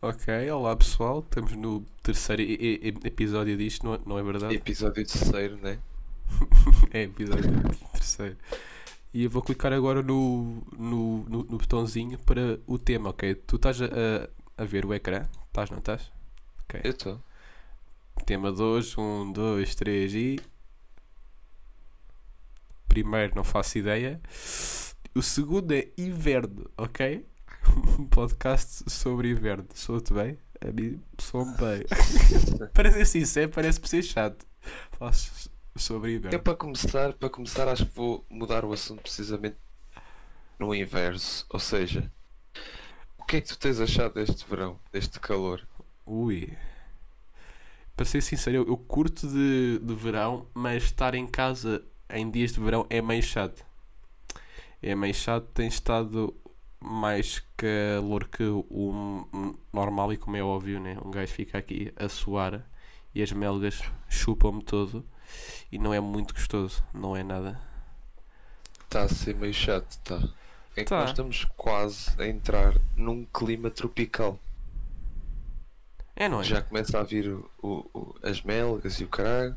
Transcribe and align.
Ok, 0.00 0.50
olá 0.50 0.76
pessoal, 0.76 1.20
estamos 1.20 1.52
no 1.52 1.80
terceiro 2.02 2.42
e- 2.42 2.54
e- 2.82 3.06
episódio 3.08 3.56
disto, 3.56 3.84
não 3.84 3.94
é, 3.94 3.98
não 4.06 4.18
é 4.18 4.22
verdade? 4.22 4.54
Episódio 4.54 5.04
terceiro, 5.06 5.56
né? 5.62 5.78
É 6.92 7.02
episódio 7.02 7.50
terceiro. 7.92 8.36
E 9.14 9.24
eu 9.24 9.30
vou 9.30 9.42
clicar 9.42 9.72
agora 9.72 10.02
no, 10.02 10.62
no, 10.76 11.24
no, 11.24 11.38
no 11.44 11.58
botãozinho 11.58 12.18
para 12.18 12.60
o 12.66 12.78
tema, 12.78 13.10
ok? 13.10 13.34
Tu 13.34 13.56
estás 13.56 13.80
a, 13.80 13.86
a, 13.86 14.62
a 14.62 14.64
ver 14.64 14.84
o 14.84 14.92
ecrã? 14.92 15.26
Estás, 15.46 15.70
não 15.70 15.78
estás? 15.78 16.12
Eu 16.84 16.90
estou. 16.90 17.20
Tema 18.26 18.52
2, 18.52 18.96
1, 18.98 19.32
2, 19.32 19.74
3 19.74 20.14
e. 20.14 20.40
Primeiro, 22.88 23.34
não 23.34 23.44
faço 23.44 23.78
ideia. 23.78 24.20
O 25.14 25.22
segundo 25.22 25.72
é 25.72 25.88
inverno, 25.96 26.68
ok? 26.76 27.24
Um 27.98 28.06
podcast 28.06 28.88
sobre 28.90 29.30
inverno. 29.30 29.66
Sou-te 29.74 30.12
bem? 30.12 30.38
A 30.60 30.72
mim, 30.72 31.00
sou-me 31.18 31.54
bem. 31.56 31.84
Parece 32.74 33.18
assim, 33.18 33.40
é, 33.40 33.46
parece 33.46 33.80
ser 33.84 34.02
chato. 34.02 34.46
Faço 34.98 35.50
sobre 35.76 36.16
inverno. 36.16 36.38
para 36.42 36.56
começar, 36.56 37.12
para 37.12 37.28
começar 37.28 37.68
acho 37.68 37.86
que 37.86 37.94
vou 37.94 38.24
mudar 38.30 38.64
o 38.64 38.72
assunto 38.72 39.02
precisamente 39.02 39.56
no 40.58 40.74
inverso. 40.74 41.46
Ou 41.50 41.60
seja, 41.60 42.10
o 43.18 43.24
que 43.24 43.36
é 43.36 43.40
que 43.40 43.48
tu 43.48 43.58
tens 43.58 43.80
achado 43.80 44.14
deste 44.14 44.48
verão, 44.48 44.78
deste 44.92 45.20
calor? 45.20 45.66
Ui. 46.06 46.56
Para 47.94 48.06
ser 48.06 48.22
sincero, 48.22 48.56
eu, 48.58 48.66
eu 48.66 48.76
curto 48.76 49.26
de, 49.28 49.78
de 49.78 49.94
verão, 49.94 50.46
mas 50.54 50.84
estar 50.84 51.14
em 51.14 51.26
casa 51.26 51.82
em 52.10 52.30
dias 52.30 52.52
de 52.52 52.60
verão 52.60 52.86
é 52.88 53.02
meio 53.02 53.22
chato. 53.22 53.64
É 54.82 54.94
meio 54.94 55.14
chato, 55.14 55.46
tem 55.52 55.66
estado 55.68 56.34
mais 56.80 57.40
calor 57.56 58.28
que 58.28 58.42
o 58.44 59.26
normal 59.72 60.12
e 60.12 60.16
como 60.16 60.36
é 60.36 60.42
óbvio, 60.42 60.80
né? 60.80 60.96
Um 61.04 61.10
gajo 61.10 61.32
fica 61.32 61.58
aqui 61.58 61.92
a 61.96 62.08
suar 62.08 62.62
e 63.14 63.22
as 63.22 63.32
melgas 63.32 63.82
chupam-me 64.08 64.62
todo 64.62 65.04
e 65.72 65.78
não 65.78 65.92
é 65.94 66.00
muito 66.00 66.34
gostoso, 66.34 66.82
não 66.94 67.16
é 67.16 67.22
nada. 67.22 67.60
Está 68.84 69.02
a 69.02 69.08
ser 69.08 69.34
meio 69.34 69.52
chato, 69.54 69.98
tá? 70.02 70.18
É 70.76 70.84
que 70.84 70.90
Tá. 70.90 71.00
nós 71.00 71.10
estamos 71.10 71.44
quase 71.56 72.10
a 72.18 72.26
entrar 72.26 72.74
num 72.96 73.24
clima 73.26 73.70
tropical. 73.70 74.38
É, 76.14 76.28
não 76.28 76.40
é? 76.40 76.44
Já 76.44 76.62
começa 76.62 76.98
a 76.98 77.02
vir 77.02 77.28
o, 77.28 77.50
o- 77.62 77.90
o- 77.94 78.16
as 78.22 78.42
melgas 78.42 79.00
e 79.00 79.04
o 79.04 79.08
caralho. 79.08 79.56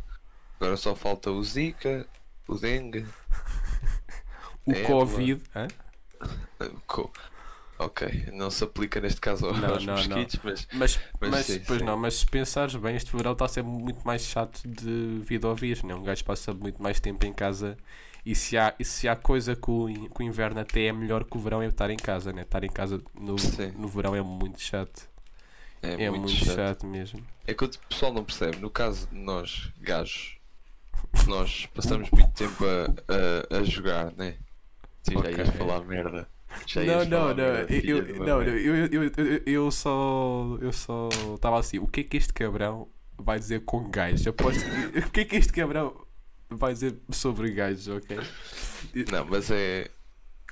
Agora 0.59 0.77
só 0.77 0.95
falta 0.95 1.31
o 1.31 1.43
Zika, 1.43 2.05
o 2.47 2.55
dengue. 2.55 3.05
O 4.65 4.73
Covid. 4.83 5.41
hã? 5.55 5.67
Co- 6.87 7.11
Ok, 7.79 8.27
não 8.33 8.51
se 8.51 8.63
aplica 8.65 8.99
neste 8.99 9.21
caso 9.21 9.47
aos 9.47 9.57
Não, 9.57 9.79
não, 9.79 10.03
não. 10.03 10.17
mosquitos, 10.17 10.39
mas 10.43 10.67
Mas, 10.71 10.99
Mas 11.21 11.29
mas, 11.29 11.45
sim, 11.45 11.63
pois 11.65 11.81
sim. 11.81 11.85
não, 11.85 11.97
mas 11.97 12.15
se 12.15 12.25
pensares 12.25 12.75
bem, 12.75 12.95
este 12.95 13.15
verão 13.15 13.31
está 13.33 13.45
a 13.45 13.47
ser 13.47 13.63
muito 13.63 14.01
mais 14.05 14.21
chato 14.23 14.61
de 14.67 15.19
vida 15.25 15.47
ao 15.47 15.55
vírus, 15.55 15.83
né? 15.83 15.95
Um 15.95 16.03
gajo 16.03 16.23
passa 16.25 16.53
muito 16.53 16.81
mais 16.83 16.99
tempo 16.99 17.25
em 17.25 17.33
casa 17.33 17.77
e 18.25 18.35
se 18.35 18.57
há, 18.57 18.75
e 18.79 18.83
se 18.85 19.07
há 19.07 19.15
coisa 19.15 19.55
que 19.55 19.71
o, 19.71 19.87
que 20.09 20.21
o 20.21 20.23
inverno 20.23 20.59
até 20.59 20.85
é 20.87 20.91
melhor 20.93 21.23
que 21.23 21.37
o 21.37 21.39
verão 21.39 21.61
é 21.61 21.67
estar 21.67 21.89
em 21.89 21.97
casa, 21.97 22.33
né? 22.33 22.41
Estar 22.41 22.63
em 22.65 22.69
casa 22.69 23.01
no, 23.15 23.37
Sim. 23.37 23.71
no 23.75 23.87
verão 23.87 24.15
é 24.15 24.21
muito 24.21 24.61
chato. 24.61 25.09
é, 25.81 25.97
É, 25.97 26.09
muito, 26.09 26.27
muito, 26.27 26.45
chato. 26.45 26.55
chato. 26.55 26.85
mesmo. 26.85 27.25
É 27.47 27.53
que 27.53 27.63
o 27.65 27.69
pessoal 27.89 28.13
não 28.13 28.23
percebe. 28.23 28.57
No 28.57 28.69
caso 28.69 29.07
de 29.07 29.15
nós, 29.17 29.71
gajos, 29.79 30.37
nós 31.27 31.67
passamos 31.67 32.09
muito 32.11 32.31
tempo 32.33 32.63
a, 32.65 33.55
a, 33.55 33.59
a 33.59 33.63
jogar, 33.63 34.13
né? 34.15 34.37
Tu 35.03 35.14
já 35.14 35.31
ias 35.31 35.50
falar 35.50 35.81
merda. 35.86 36.28
Já 36.66 36.83
Não, 36.83 37.05
não, 37.05 37.33
não, 37.33 37.44
eu, 37.44 38.19
não, 38.25 38.42
eu, 38.42 38.86
eu, 38.88 39.11
eu, 39.45 39.72
só 39.72 40.58
eu 40.61 40.73
só 40.73 41.10
estava 41.36 41.60
assim, 41.60 41.77
o 41.80 41.87
que 41.87 42.02
é 42.02 42.04
que 42.04 42.17
este 42.17 42.33
cabrão 42.33 42.87
vai 43.17 43.39
dizer 43.39 43.64
com 43.65 43.89
gajos? 43.89 44.26
Aposto 44.27 44.64
que, 44.64 44.99
o 44.99 45.11
que 45.11 45.20
é 45.21 45.26
que 45.26 45.36
este 45.36 45.54
cabrão 45.54 45.95
vai 46.49 46.73
dizer 46.73 46.95
sobre 47.11 47.52
gajos, 47.52 47.88
ok? 47.88 48.17
Não, 49.11 49.26
mas 49.26 49.52
é, 49.52 49.92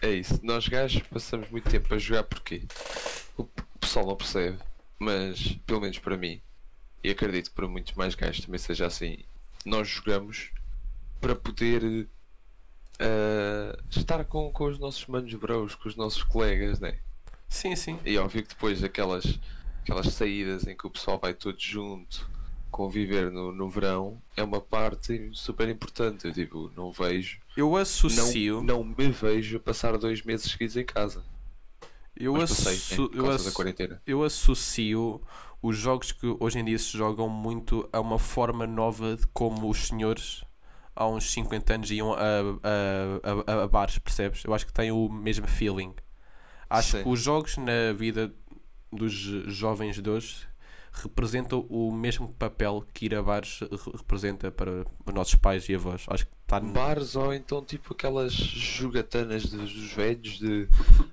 é 0.01 0.11
isso. 0.11 0.39
Nós 0.43 0.67
gajos 0.67 1.01
passamos 1.03 1.49
muito 1.49 1.69
tempo 1.69 1.93
a 1.93 1.97
jogar 1.97 2.23
porque 2.23 2.63
o 3.35 3.45
pessoal 3.79 4.05
não 4.05 4.15
percebe, 4.15 4.57
mas 4.99 5.57
pelo 5.65 5.81
menos 5.81 5.97
para 5.97 6.15
mim, 6.17 6.39
e 7.03 7.09
acredito 7.09 7.49
que 7.49 7.55
para 7.55 7.67
muitos 7.67 7.93
mais 7.95 8.13
gajos 8.15 8.45
também 8.45 8.59
seja 8.59 8.85
assim, 8.85 9.17
nós 9.65 9.87
jogamos 9.87 10.51
para 11.19 11.35
poder 11.35 12.07
eh, 12.99 13.77
estar 13.91 14.23
com, 14.25 14.51
com 14.51 14.65
os 14.65 14.79
nossos 14.79 15.05
manos 15.07 15.33
bros, 15.35 15.75
com 15.75 15.87
os 15.89 15.95
nossos 15.95 16.23
colegas, 16.23 16.79
né? 16.79 16.97
Sim, 17.47 17.75
sim. 17.75 17.99
E 18.05 18.17
óbvio 18.17 18.43
que 18.43 18.49
depois 18.49 18.83
aquelas, 18.83 19.39
aquelas 19.81 20.07
saídas 20.13 20.67
em 20.67 20.75
que 20.75 20.85
o 20.87 20.89
pessoal 20.89 21.17
vai 21.19 21.33
todo 21.33 21.57
junto 21.59 22.29
conviver 22.69 23.31
no, 23.31 23.51
no 23.53 23.69
verão 23.69 24.21
é 24.35 24.43
uma 24.43 24.59
parte 24.59 25.29
super 25.33 25.69
importante. 25.69 26.25
Eu 26.25 26.31
digo, 26.31 26.71
não 26.75 26.91
vejo 26.91 27.39
Eu 27.55 27.69
não, 27.69 27.77
associo. 27.77 28.61
não 28.61 28.83
me 28.83 29.09
vejo 29.09 29.59
passar 29.59 29.97
dois 29.97 30.21
meses 30.23 30.51
seguidos 30.51 30.75
em 30.75 30.85
casa. 30.85 31.23
Eu, 32.15 32.33
passei, 32.33 32.65
né, 32.65 32.71
asso- 32.73 33.09
por 33.09 33.15
eu, 33.17 33.31
asso- 33.31 33.99
eu 34.05 34.23
associo 34.23 35.21
os 35.61 35.77
jogos 35.77 36.11
que 36.11 36.35
hoje 36.39 36.59
em 36.59 36.65
dia 36.65 36.77
se 36.77 36.97
jogam 36.97 37.29
muito 37.29 37.87
a 37.93 37.99
uma 37.99 38.19
forma 38.19 38.67
nova 38.67 39.15
de 39.15 39.25
como 39.27 39.69
os 39.69 39.87
senhores 39.87 40.43
há 40.97 41.07
uns 41.07 41.31
50 41.31 41.73
anos 41.75 41.91
iam 41.91 42.13
a, 42.13 42.17
a, 42.17 43.59
a, 43.59 43.63
a 43.63 43.67
bares, 43.67 43.97
percebes? 43.99 44.43
Eu 44.43 44.53
acho 44.53 44.65
que 44.65 44.73
tem 44.73 44.91
o 44.91 45.07
mesmo 45.09 45.47
feeling. 45.47 45.93
Acho 46.69 46.97
Sim. 46.97 47.03
que 47.03 47.09
os 47.09 47.21
jogos 47.21 47.55
na 47.57 47.93
vida 47.95 48.33
dos 48.91 49.13
jovens 49.13 50.01
de 50.01 50.09
hoje 50.09 50.47
representam 50.91 51.59
o 51.69 51.91
mesmo 51.91 52.27
papel 52.33 52.83
que 52.93 53.05
ir 53.05 53.13
a 53.15 53.21
bares 53.21 53.59
re- 53.59 53.69
representa 53.97 54.49
para 54.51 54.83
os 55.05 55.13
nossos 55.13 55.35
pais 55.35 55.69
e 55.69 55.75
avós. 55.75 56.03
Acho 56.07 56.25
que 56.25 56.31
está 56.41 56.59
Bares 56.59 57.15
ou 57.15 57.31
então 57.33 57.63
tipo 57.63 57.93
aquelas 57.93 58.33
jogatanas 58.33 59.45
dos 59.45 59.71
dos 59.71 59.91
velhos 59.93 60.39
de 60.39 60.67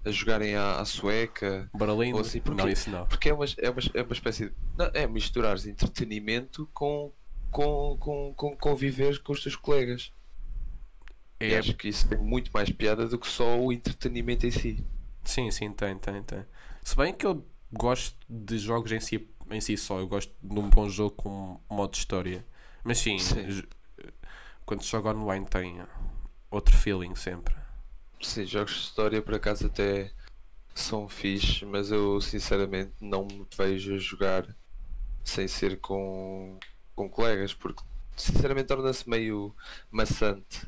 a 0.05 0.11
jogarem 0.11 0.55
à, 0.56 0.77
à 0.81 0.84
sueca. 0.87 1.69
baralhinho. 1.75 2.15
ou 2.17 2.23
assim, 2.23 2.41
porque- 2.41 2.62
Não, 2.62 2.69
isso 2.69 2.89
não. 2.89 3.05
Porque 3.06 3.28
é 3.28 3.34
uma, 3.34 3.44
é 3.59 3.69
uma, 3.71 3.81
é 3.94 4.03
uma 4.03 4.12
espécie 4.12 4.47
de. 4.47 4.53
Não, 4.78 4.91
é 4.94 5.06
misturar 5.06 5.56
entretenimento 5.67 6.67
com, 6.73 7.12
com, 7.54 7.97
com, 7.98 8.34
com 8.34 8.56
conviver 8.59 9.22
com 9.22 9.32
os 9.34 9.42
teus 9.42 9.56
colegas. 9.56 10.12
E 11.41 11.54
É, 11.54 11.54
acho 11.54 11.76
que 11.76 11.88
isso 11.88 12.09
tem 12.09 12.19
muito 12.19 12.50
mais 12.53 12.70
piada 12.70 13.06
do 13.09 13.19
que 13.19 13.28
só 13.28 13.56
o 13.60 13.72
entretenimento 13.72 14.47
em 14.47 14.50
si. 14.50 14.84
Sim, 15.25 15.50
sim, 15.50 15.72
tem, 15.72 15.97
tem, 15.98 16.22
tem. 16.22 16.44
Se 16.82 16.97
bem 16.97 17.12
que 17.14 17.26
eu 17.26 17.47
gosto 17.72 18.16
de 18.28 18.59
jogos 18.59 18.93
em 18.93 19.00
si, 19.00 19.28
em 19.50 19.60
si 19.60 19.76
só, 19.76 19.98
eu 19.98 20.06
gosto 20.06 20.32
de 20.43 20.59
um 20.59 20.69
bom 20.69 20.88
jogo 20.88 21.16
com 21.16 21.60
modo 21.70 21.93
de 21.93 21.98
história. 21.98 22.44
Mas 22.84 22.98
sim, 22.98 23.19
Sim. 23.19 23.54
quando 24.66 24.82
se 24.82 24.91
joga 24.91 25.10
online 25.10 25.47
tem 25.47 25.82
outro 26.50 26.76
feeling 26.76 27.14
sempre. 27.16 27.54
Sim, 28.20 28.44
jogos 28.47 28.72
de 28.75 28.81
história 28.81 29.22
por 29.22 29.34
acaso 29.34 29.66
até 29.66 30.12
são 30.75 31.09
fixe, 31.09 31.64
mas 31.66 31.91
eu 31.93 32.20
sinceramente 32.20 32.94
não 33.00 33.26
me 33.26 33.47
vejo 33.56 33.94
a 33.94 33.98
jogar 33.98 34.56
sem 35.25 35.48
ser 35.48 35.81
com, 35.81 36.62
com 36.94 37.09
colegas, 37.09 37.53
porque 37.53 37.82
sinceramente 38.16 38.69
torna-se 38.69 39.09
meio 39.09 39.55
maçante. 39.91 40.62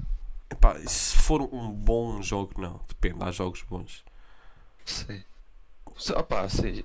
Epá, 0.50 0.78
se 0.81 1.16
for 1.16 1.42
um 1.42 1.70
bom 1.72 2.22
jogo, 2.22 2.60
não. 2.60 2.81
Depende, 2.88 3.22
há 3.22 3.31
jogos 3.31 3.62
bons. 3.62 4.04
Sim. 4.84 5.22
Opá, 6.16 6.48
sim. 6.48 6.84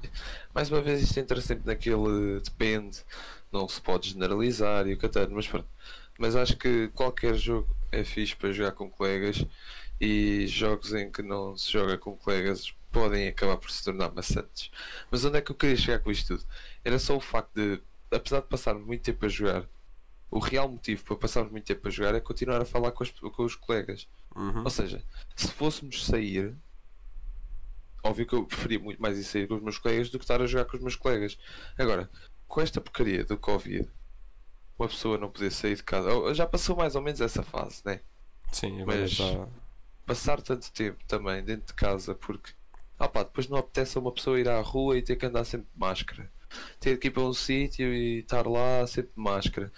Mais 0.53 0.69
uma 0.71 0.81
vez 0.81 1.01
isto 1.01 1.19
entra 1.19 1.41
sempre 1.41 1.67
naquele 1.67 2.39
depende, 2.43 3.03
não 3.51 3.67
se 3.67 3.81
pode 3.81 4.09
generalizar 4.09 4.87
e 4.87 4.93
o 4.93 4.97
catano, 4.97 5.35
mas 5.35 5.47
pronto. 5.47 5.67
Mas 6.17 6.35
acho 6.35 6.55
que 6.57 6.87
qualquer 6.89 7.35
jogo 7.35 7.67
é 7.91 8.03
fixe 8.03 8.35
para 8.35 8.53
jogar 8.53 8.71
com 8.71 8.89
colegas 8.89 9.43
e 9.99 10.47
jogos 10.47 10.93
em 10.93 11.11
que 11.11 11.21
não 11.21 11.57
se 11.57 11.71
joga 11.71 11.97
com 11.97 12.15
colegas 12.15 12.73
podem 12.91 13.27
acabar 13.27 13.57
por 13.57 13.71
se 13.71 13.83
tornar 13.83 14.11
maçantes. 14.11 14.69
Mas 15.09 15.23
onde 15.25 15.37
é 15.37 15.41
que 15.41 15.51
eu 15.51 15.55
queria 15.55 15.77
chegar 15.77 15.99
com 15.99 16.11
isto 16.11 16.35
tudo? 16.37 16.43
Era 16.83 16.99
só 16.99 17.15
o 17.15 17.21
facto 17.21 17.53
de, 17.55 17.81
apesar 18.11 18.41
de 18.41 18.47
passarmos 18.47 18.85
muito 18.85 19.03
tempo 19.03 19.25
a 19.25 19.29
jogar, 19.29 19.65
o 20.29 20.39
real 20.39 20.69
motivo 20.69 21.03
para 21.03 21.15
passarmos 21.17 21.51
muito 21.51 21.65
tempo 21.65 21.87
a 21.87 21.91
jogar 21.91 22.15
é 22.15 22.19
continuar 22.21 22.61
a 22.61 22.65
falar 22.65 22.91
com, 22.91 23.03
as- 23.03 23.09
com 23.11 23.43
os 23.43 23.55
colegas. 23.55 24.07
Uhum. 24.35 24.63
Ou 24.63 24.69
seja, 24.69 25.03
se 25.35 25.47
fôssemos 25.51 26.05
sair, 26.05 26.55
óbvio 28.03 28.25
que 28.25 28.33
eu 28.33 28.45
preferia 28.45 28.79
muito 28.79 29.01
mais 29.01 29.17
ir 29.17 29.23
sair 29.23 29.47
com 29.47 29.55
os 29.55 29.61
meus 29.61 29.77
colegas 29.77 30.09
do 30.09 30.17
que 30.17 30.23
estar 30.23 30.41
a 30.41 30.47
jogar 30.47 30.65
com 30.65 30.77
os 30.77 30.81
meus 30.83 30.95
colegas. 30.95 31.37
Agora, 31.77 32.09
com 32.47 32.61
esta 32.61 32.81
porcaria 32.81 33.23
do 33.23 33.37
Covid, 33.37 33.87
uma 34.79 34.87
pessoa 34.87 35.17
não 35.17 35.29
poder 35.29 35.51
sair 35.51 35.75
de 35.75 35.83
casa, 35.83 36.09
já 36.33 36.47
passou 36.47 36.75
mais 36.75 36.95
ou 36.95 37.01
menos 37.01 37.21
essa 37.21 37.43
fase, 37.43 37.81
né? 37.85 37.99
Sim, 38.51 38.83
Mas-. 38.85 39.17
Passar 40.05 40.41
tanto 40.41 40.71
tempo 40.71 40.97
também 41.07 41.43
dentro 41.43 41.67
de 41.67 41.73
casa, 41.73 42.15
porque 42.15 42.51
ah 42.99 43.07
pá, 43.07 43.23
depois 43.23 43.47
não 43.47 43.57
apetece 43.57 43.97
a 43.97 44.01
uma 44.01 44.11
pessoa 44.11 44.39
ir 44.39 44.49
à 44.49 44.59
rua 44.61 44.97
e 44.97 45.01
ter 45.01 45.15
que 45.15 45.25
andar 45.25 45.43
sempre 45.45 45.67
de 45.71 45.79
máscara. 45.79 46.29
Ter 46.79 46.97
que 46.97 47.07
ir 47.07 47.11
para 47.11 47.23
um 47.23 47.33
sítio 47.33 47.93
e 47.93 48.19
estar 48.19 48.47
lá 48.47 48.85
sempre 48.87 49.11
de 49.15 49.21
máscara. 49.21 49.71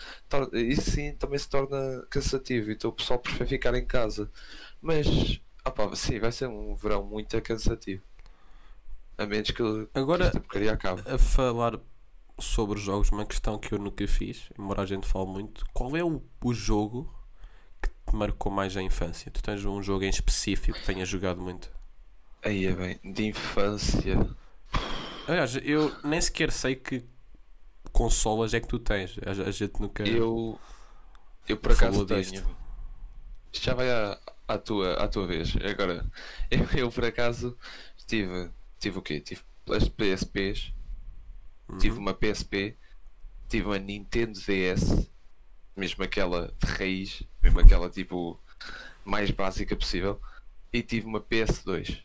Isso 0.54 0.92
sim 0.92 1.14
também 1.16 1.40
se 1.40 1.50
torna 1.50 2.06
cansativo, 2.10 2.72
então 2.72 2.90
o 2.90 2.94
pessoal 2.94 3.20
prefere 3.20 3.50
ficar 3.50 3.75
em 3.75 3.86
casa. 3.86 4.30
Mas, 4.81 5.08
ah 5.66 5.72
pá, 5.72 5.96
sim, 5.96 6.20
vai 6.20 6.31
ser 6.31 6.48
um 6.48 6.75
verão 6.75 7.06
muito 7.06 7.40
cansativo. 7.42 8.04
A 9.18 9.25
menos 9.25 9.52
que, 9.52 9.64
Agora- 9.94 10.25
esta 10.25 10.40
porcaria 10.40 10.74
acabe. 10.74 11.04
A 11.06 11.18
falar 11.18 11.80
sobre 12.40 12.78
os 12.80 12.84
jogos, 12.86 13.12
uma 13.12 13.25
questão 13.25 13.58
que 13.60 13.74
eu 13.74 13.80
nunca 13.80 14.08
fiz, 14.08 14.50
embora 14.60 14.81
a 14.84 14.86
gente 14.86 15.08
fale 15.08 15.28
muito, 15.28 15.66
qual 15.74 15.96
é 15.98 16.04
o, 16.04 16.22
o 16.44 16.54
jogo 16.54 17.14
que 17.81 17.90
te 18.12 18.16
marcou 18.16 18.52
mais 18.52 18.78
a 18.78 18.84
infância? 18.84 19.31
Tu 19.31 19.42
tens 19.44 19.66
um 19.66 19.81
jogo 19.84 20.04
em 20.06 20.10
específico 20.10 20.80
que 20.80 20.86
tenhas 20.86 21.10
jogado 21.10 21.42
muito? 21.42 21.70
Aí 22.44 22.66
é 22.66 22.72
bem, 22.74 23.00
de 23.04 23.25
infância. 23.28 24.18
Aliás, 25.28 25.56
eu 25.64 25.96
nem 26.04 26.20
sequer 26.20 26.52
sei 26.52 26.75
que 26.75 27.04
consolas 27.92 28.54
é 28.54 28.60
que 28.60 28.68
tu 28.68 28.80
tens. 28.80 29.16
A, 29.25 29.31
a 29.48 29.52
gente 29.52 29.80
nunca. 29.80 30.04
Eu, 30.04 30.60
eu 31.48 31.58
por 31.58 31.72
acaso 31.72 32.06
tenho. 32.06 32.22
disto. 32.22 32.58
Isto 33.52 33.66
já 33.66 33.74
vai 33.74 33.90
à, 33.90 34.20
à, 34.48 34.58
tua, 34.58 34.94
à 34.96 35.08
tua 35.08 35.28
vez. 35.28 35.54
Agora, 35.58 36.06
eu, 36.50 36.80
eu 36.80 36.92
por 36.92 37.06
acaso 37.06 37.58
tive, 38.08 38.50
tive 38.80 38.98
o 38.98 39.02
quê? 39.02 39.20
Tive 39.22 39.42
as 39.72 39.88
PSPs, 39.88 40.72
Uhum. 41.70 41.78
tive 41.78 41.98
uma 41.98 42.14
PSP, 42.14 42.78
tive 43.48 43.66
uma 43.68 43.80
Nintendo 43.80 44.38
DS, 44.38 45.08
mesmo 45.78 46.04
aquela 46.04 46.54
de 46.62 46.72
raiz, 46.72 47.24
mesmo 47.42 47.60
aquela 47.62 47.90
tipo 47.90 48.38
mais 49.06 49.31
básica 49.31 49.74
possível, 49.75 50.20
e 50.74 50.84
tive 50.84 51.06
uma 51.06 51.22
PS2. 51.22 52.04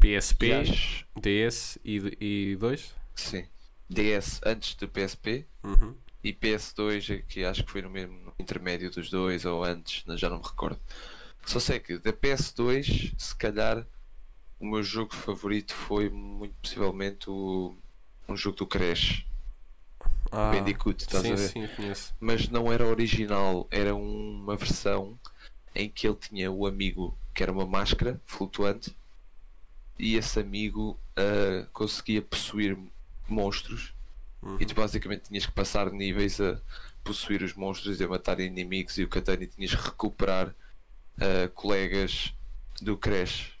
PSP, 0.00 0.52
acho, 0.52 1.06
DS 1.16 1.78
e, 1.84 1.96
e 2.20 2.56
2? 2.56 2.94
sim, 3.14 3.46
DS 3.88 4.40
antes 4.44 4.74
do 4.74 4.88
PSP 4.88 5.46
Uhum. 5.64 5.94
e 6.22 6.32
PS2 6.32 7.22
que 7.28 7.44
acho 7.44 7.64
que 7.64 7.70
foi 7.72 7.82
no 7.82 7.90
mesmo 7.90 8.32
intermédio 8.38 8.90
dos 8.90 9.10
dois 9.10 9.44
ou 9.44 9.64
antes, 9.64 10.04
já 10.18 10.28
não 10.30 10.38
me 10.38 10.44
recordo. 10.44 10.78
Só 11.46 11.60
sei 11.60 11.80
que 11.80 11.98
da 11.98 12.12
PS2, 12.12 13.12
se 13.18 13.34
calhar 13.36 13.86
o 14.60 14.66
meu 14.66 14.82
jogo 14.82 15.14
favorito 15.14 15.74
foi 15.74 16.10
muito 16.10 16.54
possivelmente 16.62 17.30
o, 17.30 17.76
um 18.28 18.36
jogo 18.36 18.56
do 18.58 18.66
Crash, 18.66 19.24
Ah, 20.32 20.50
Bandicoot, 20.50 21.00
estás 21.02 21.22
sim, 21.22 21.30
a 21.30 21.36
ver? 21.36 21.52
sim, 21.52 21.68
conheço. 21.68 22.14
Mas 22.20 22.48
não 22.48 22.72
era 22.72 22.86
original, 22.86 23.66
era 23.70 23.94
uma 23.94 24.56
versão 24.56 25.18
em 25.74 25.88
que 25.90 26.06
ele 26.08 26.16
tinha 26.16 26.50
o 26.52 26.66
amigo 26.66 27.16
que 27.34 27.42
era 27.42 27.52
uma 27.52 27.66
máscara 27.66 28.20
flutuante 28.26 28.94
e 30.00 30.16
esse 30.16 30.40
amigo 30.40 30.98
ah, 31.16 31.66
conseguia 31.72 32.22
possuir 32.22 32.76
monstros 33.28 33.92
Uhum. 34.42 34.56
e 34.58 34.64
tu 34.64 34.74
basicamente 34.74 35.28
tinhas 35.28 35.44
que 35.44 35.52
passar 35.52 35.90
níveis 35.92 36.40
a 36.40 36.58
possuir 37.04 37.42
os 37.42 37.54
monstros 37.54 38.00
e 38.00 38.04
a 38.04 38.08
matar 38.08 38.40
inimigos 38.40 38.96
e 38.96 39.04
o 39.04 39.08
Katana 39.08 39.46
tinhas 39.46 39.74
que 39.74 39.82
recuperar 39.82 40.54
ah, 41.20 41.48
colegas 41.54 42.32
do 42.80 42.96
Crash 42.96 43.52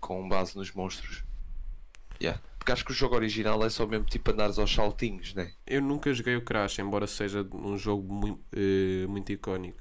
com 0.00 0.28
base 0.28 0.56
nos 0.56 0.72
monstros. 0.72 1.22
Yeah. 2.20 2.40
Porque 2.58 2.72
acho 2.72 2.84
que 2.84 2.92
o 2.92 2.94
jogo 2.94 3.14
original 3.14 3.64
é 3.64 3.70
só 3.70 3.86
mesmo 3.86 4.06
tipo 4.06 4.30
andares 4.30 4.58
aos 4.58 4.72
saltinhos, 4.72 5.34
né? 5.34 5.52
Eu 5.66 5.80
nunca 5.82 6.12
joguei 6.12 6.34
o 6.34 6.42
Crash, 6.42 6.78
embora 6.78 7.06
seja 7.06 7.46
um 7.52 7.76
jogo 7.78 8.12
muito, 8.12 8.42
muito 9.08 9.32
icónico. 9.32 9.78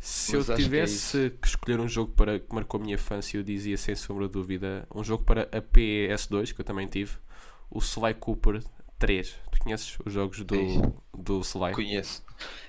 Se 0.00 0.34
Mas 0.34 0.48
eu 0.48 0.54
acho 0.54 0.70
que 0.70 0.80
é 0.80 0.86
tivesse 0.86 1.30
que 1.42 1.46
escolher 1.48 1.78
um 1.80 1.88
jogo 1.88 2.12
para 2.12 2.40
que 2.40 2.54
marcou 2.54 2.80
a 2.80 2.82
minha 2.82 2.94
infância, 2.94 3.36
eu 3.36 3.42
dizia 3.42 3.76
sem 3.76 3.94
sombra 3.94 4.26
de 4.26 4.32
dúvida 4.32 4.86
um 4.94 5.04
jogo 5.04 5.24
para 5.24 5.42
a 5.52 5.60
PS2, 5.60 6.52
que 6.52 6.60
eu 6.60 6.64
também 6.64 6.86
tive, 6.88 7.12
o 7.70 7.78
Sly 7.80 8.14
Cooper 8.14 8.62
3. 8.98 9.36
Tu 9.52 9.58
conheces 9.60 9.98
os 10.04 10.12
jogos 10.12 10.40
do, 10.42 10.56
do 11.14 11.40
Sly? 11.42 11.72
Conheço. 11.72 12.22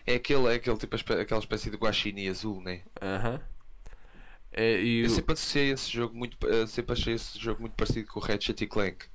É 0.06 0.16
aquele, 0.16 0.48
é 0.48 0.56
aquele 0.56 0.78
tipo, 0.78 0.96
aquela 0.96 1.40
espécie 1.40 1.70
de 1.70 1.78
guaxinim 1.78 2.28
azul, 2.30 2.62
né? 2.62 2.84
Aham. 3.02 3.42
É, 4.52 4.82
Eu 5.02 5.10
o- 5.10 5.10
sempre 5.10 5.34
associei 5.34 5.72
esse 5.72 5.90
jogo 5.92 6.16
muito, 6.16 6.38
eh, 6.48 6.68
sempre 6.68 6.94
achei 6.94 7.14
esse 7.16 7.38
jogo 7.40 7.62
muito 7.62 7.76
parecido 7.76 8.08
com 8.12 8.20
o 8.20 8.24
Ratchet 8.24 8.62
e 8.64 8.68
Clank. 8.68 9.06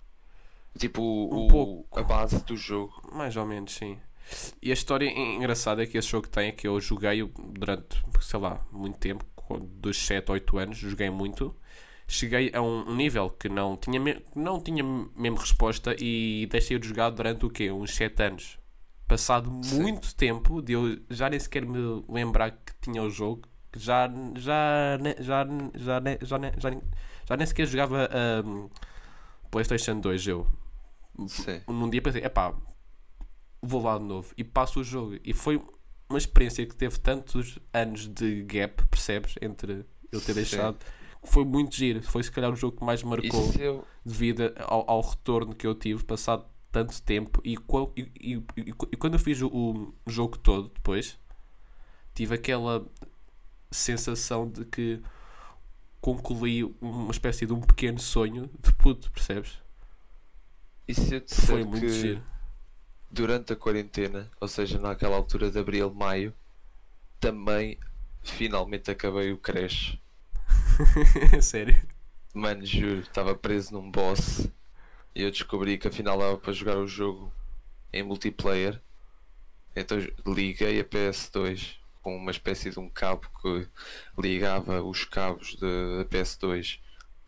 Tipo, 0.79 1.03
Um 1.31 1.41
o, 1.47 1.47
pouco. 1.47 1.87
a 1.95 2.03
base 2.03 2.45
do 2.45 2.57
jogo. 2.57 2.93
Mais 3.13 3.37
ou 3.37 3.47
menos, 3.47 3.75
sim. 3.75 4.01
E 4.63 4.71
a 4.71 4.75
história 4.75 5.09
engraçada 5.09 5.83
é 5.83 5.87
que 5.87 5.97
esse 5.99 6.09
jogo 6.09 6.29
tem 6.29 6.49
é 6.49 6.53
que 6.53 6.67
eu 6.67 6.81
joguei 6.81 7.23
durante, 7.53 8.03
sei 8.21 8.41
lá, 8.41 8.67
muito 8.73 8.99
tempo, 8.99 9.25
dos 9.81 10.05
7 10.07 10.29
a 10.31 10.33
8 10.35 10.59
anos, 10.59 10.79
joguei 10.79 11.11
muito. 11.11 11.55
Cheguei 12.09 12.53
a 12.55 12.63
um 12.63 12.95
nível 12.95 13.31
que 13.31 13.49
não 13.49 13.77
tinha, 13.77 14.23
não 14.35 14.61
tinha 14.63 14.83
mesmo 14.85 15.39
resposta 15.39 15.95
e 15.99 16.47
deixei 16.51 16.79
de 16.79 16.87
jogar 16.89 17.11
durante 17.11 17.45
o 17.45 17.51
quê? 17.51 17.71
Uns 17.71 17.95
7 17.95 18.23
anos. 18.23 18.59
Passado 19.09 19.51
Sim. 19.63 19.83
muito 19.83 20.15
tempo 20.15 20.61
de 20.63 20.73
eu 20.73 20.99
já 21.11 21.29
nem 21.31 21.39
sequer 21.39 21.65
me 21.65 22.05
lembrar 22.09 22.51
que 22.53 22.73
tinha 22.81 23.03
o 23.03 23.11
jogo, 23.11 23.49
já, 23.77 24.09
já, 24.37 24.99
já, 25.21 25.47
já, 25.75 26.01
já, 26.21 26.21
já, 26.23 26.39
nem- 26.39 26.83
já 27.29 27.37
nem 27.37 27.47
sequer 27.47 27.67
jogava 27.67 28.09
um, 28.45 28.69
PlayStation 29.51 30.01
2 30.01 30.27
eu 30.27 30.47
Sim. 31.29 31.61
num 31.69 31.89
dia 31.89 32.03
pensei, 32.03 32.25
epá, 32.25 32.55
vou 33.63 33.83
lá 33.83 33.99
de 33.99 34.05
novo 34.05 34.33
e 34.37 34.45
passo 34.45 34.81
o 34.81 34.85
jogo. 34.85 35.19
E 35.25 35.33
foi 35.33 35.63
uma 36.09 36.19
experiência 36.19 36.65
que 36.67 36.75
teve 36.75 36.99
tantos 36.99 37.59
anos 37.73 38.07
de 38.09 38.43
gap, 38.45 38.87
percebes? 38.87 39.35
Entre 39.41 39.85
eu 40.13 40.21
ter 40.21 40.33
Sim. 40.33 40.35
deixado. 40.35 40.79
Foi 41.25 41.45
muito 41.45 41.75
giro. 41.75 42.03
Foi 42.03 42.23
se 42.23 42.31
calhar 42.31 42.53
o 42.53 42.57
jogo 42.57 42.77
que 42.79 42.85
mais 42.85 43.03
marcou 43.03 43.53
eu, 43.59 43.85
devido 44.05 44.53
ao, 44.61 44.89
ao 44.89 45.01
retorno 45.01 45.55
que 45.55 45.67
eu 45.67 45.75
tive, 45.75 46.05
passado 46.05 46.45
tanto 46.71 47.01
tempo. 47.03 47.41
E, 47.45 47.57
qual- 47.57 47.93
e, 47.97 48.03
e- 48.21 48.35
e- 48.57 48.75
e 48.93 48.97
quando 48.97 49.15
eu 49.15 49.19
fiz 49.19 49.41
o, 49.43 49.49
o 49.49 49.93
jogo 50.07 50.39
todo 50.39 50.69
depois, 50.73 51.19
tive 52.15 52.35
aquela 52.37 52.87
sensação 53.73 54.49
de 54.49 54.65
que 54.67 55.01
concluí 56.01 56.63
uma 56.81 57.11
espécie 57.11 57.47
de 57.47 57.53
um 57.53 57.61
pequeno 57.61 57.99
sonho 57.99 58.49
de 58.63 58.73
puto, 58.75 59.11
percebes? 59.11 59.59
e 60.89 60.95
se 60.95 61.17
eu 61.17 61.21
disser 61.21 61.47
Foi 61.47 61.65
muito 61.65 61.85
que 61.87 61.93
giro. 61.93 62.23
Durante 63.11 63.53
a 63.53 63.57
quarentena, 63.57 64.31
ou 64.41 64.49
seja, 64.49 64.79
naquela 64.79 65.17
altura 65.17 65.51
de 65.51 65.59
abril, 65.59 65.93
maio, 65.93 66.35
também 67.21 67.79
finalmente 68.23 68.91
acabei 68.91 69.33
o 69.33 69.39
Crash. 69.39 69.99
Sério. 71.41 71.81
Mano, 72.35 72.67
juro, 72.67 73.01
estava 73.01 73.35
preso 73.35 73.73
num 73.73 73.91
boss 73.91 74.47
e 75.15 75.23
eu 75.23 75.31
descobri 75.31 75.79
que 75.79 75.89
afinal 75.89 76.19
dava 76.19 76.37
para 76.37 76.53
jogar 76.53 76.77
o 76.77 76.87
jogo 76.87 77.33
em 77.93 78.03
multiplayer. 78.03 78.79
Então 79.75 79.99
liguei 80.27 80.81
a 80.81 80.85
PS2 80.85 81.77
com 82.03 82.17
uma 82.17 82.31
espécie 82.31 82.71
de 82.71 82.79
um 82.79 82.89
cabo 82.89 83.27
que 83.41 83.67
ligava 84.19 84.83
os 84.83 85.05
cabos 85.05 85.57
da 85.57 86.05
PS2 86.11 86.79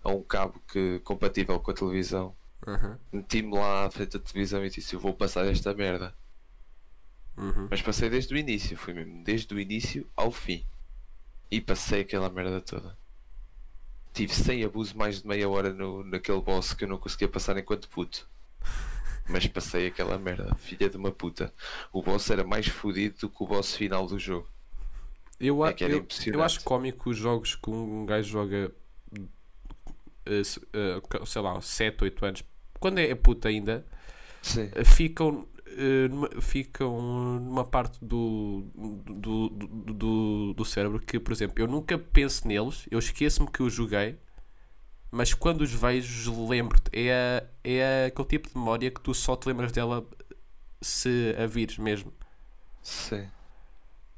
a 0.05 0.11
um 0.11 0.23
cabo 0.23 0.62
que 0.71 1.00
compatível 1.00 1.59
com 1.59 1.71
a 1.71 1.75
televisão. 1.75 2.35
Uhum. 2.67 2.99
Meti-me 3.12 3.55
lá 3.55 3.87
à 3.87 3.91
frente 3.91 4.19
da 4.19 4.25
televisão 4.25 4.65
e 4.65 4.71
disse: 4.71 4.95
Eu 4.95 5.00
vou 5.00 5.15
passar 5.15 5.47
esta 5.47 5.75
merda. 5.75 6.15
Uhum. 7.37 7.69
Mas 7.71 7.81
passei 7.81 8.11
desde 8.11 8.35
o 8.35 8.37
início, 8.37 8.77
fui 8.77 8.93
mesmo 8.93 9.23
desde 9.23 9.55
o 9.55 9.61
início 9.61 10.07
ao 10.17 10.31
fim. 10.31 10.65
E 11.50 11.61
passei 11.61 12.00
aquela 12.00 12.29
merda 12.29 12.61
toda. 12.61 12.97
Tive 14.12 14.35
sem 14.35 14.65
abuso 14.65 14.97
mais 14.99 15.23
de 15.23 15.29
meia 15.29 15.49
hora 15.49 15.73
no, 15.73 16.03
naquele 16.05 16.41
boss 16.41 16.75
que 16.75 16.85
eu 16.85 16.88
não 16.88 16.99
conseguia 16.99 17.29
passar 17.29 17.57
enquanto 17.57 17.88
puto. 17.88 18.29
Mas 19.29 19.47
passei 19.47 19.87
aquela 19.87 20.19
merda, 20.19 20.55
filha 20.57 20.91
de 20.91 20.97
uma 20.97 21.12
puta. 21.12 21.53
O 21.93 22.03
boss 22.03 22.29
era 22.31 22.43
mais 22.45 22.67
fodido 22.67 23.17
do 23.21 23.31
que 23.31 23.43
o 23.43 23.47
boss 23.47 23.77
final 23.77 24.07
do 24.07 24.19
jogo. 24.19 24.49
Eu, 25.38 25.65
É 25.65 25.75
eu, 25.85 26.07
eu 26.27 26.43
acho 26.43 26.61
cómico 26.65 27.11
os 27.11 27.17
jogos 27.17 27.55
que 27.55 27.71
um 27.71 28.05
gajo 28.05 28.29
joga, 28.29 28.73
sei 31.26 31.42
lá, 31.42 31.61
7, 31.61 32.04
8 32.04 32.25
anos, 32.26 32.44
quando 32.80 32.99
é 32.99 33.14
puto 33.14 33.49
ainda, 33.49 33.85
Sim, 34.42 34.73
eh, 34.73 34.85
ficam, 34.85 35.47
eh, 35.66 36.08
numa, 36.08 36.28
ficam 36.40 37.40
numa 37.40 37.64
parte 37.64 37.99
do, 38.04 38.64
do, 39.06 39.49
do, 39.50 39.94
do, 39.94 40.54
do 40.54 40.64
cérebro 40.64 41.00
que, 41.00 41.18
por 41.20 41.32
exemplo, 41.32 41.54
eu 41.62 41.68
nunca 41.68 41.99
penso 41.99 42.47
neles, 42.49 42.87
eu 42.90 42.99
esqueço-me 42.99 43.50
que 43.50 43.62
os 43.62 43.73
joguei, 43.73 44.18
mas 45.11 45.35
quando 45.35 45.62
os 45.62 45.73
vejo, 45.73 46.49
lembro-te. 46.49 46.90
É, 46.92 47.12
a- 47.14 47.44
é 47.64 48.06
aquele 48.06 48.28
tipo 48.28 48.49
de 48.49 48.56
memória 48.56 48.90
que 48.90 49.00
tu 49.00 49.14
só 49.14 49.37
te 49.37 49.49
lembras 49.49 49.73
dela 49.73 50.06
se 50.82 51.35
a 51.38 51.47
vires 51.47 51.78
mesmo. 51.78 52.12
sim. 52.82 53.30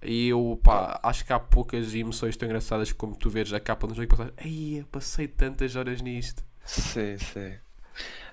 E 0.02 0.28
eu, 0.28 0.58
pá, 0.62 0.98
acho 1.02 1.24
que 1.24 1.32
há 1.32 1.38
poucas 1.38 1.94
emoções 1.94 2.36
tão 2.36 2.46
engraçadas 2.48 2.92
como 2.92 3.14
tu 3.16 3.28
vês 3.28 3.52
a 3.52 3.60
capa 3.60 3.86
do 3.86 3.94
jogo 3.94 4.04
e 4.04 4.16
pensas, 4.16 4.32
ai, 4.38 4.80
eu 4.80 4.86
passei 4.86 5.28
tantas 5.28 5.76
horas 5.76 6.00
nisto. 6.00 6.42
Sim, 6.64 7.18
sim. 7.18 7.54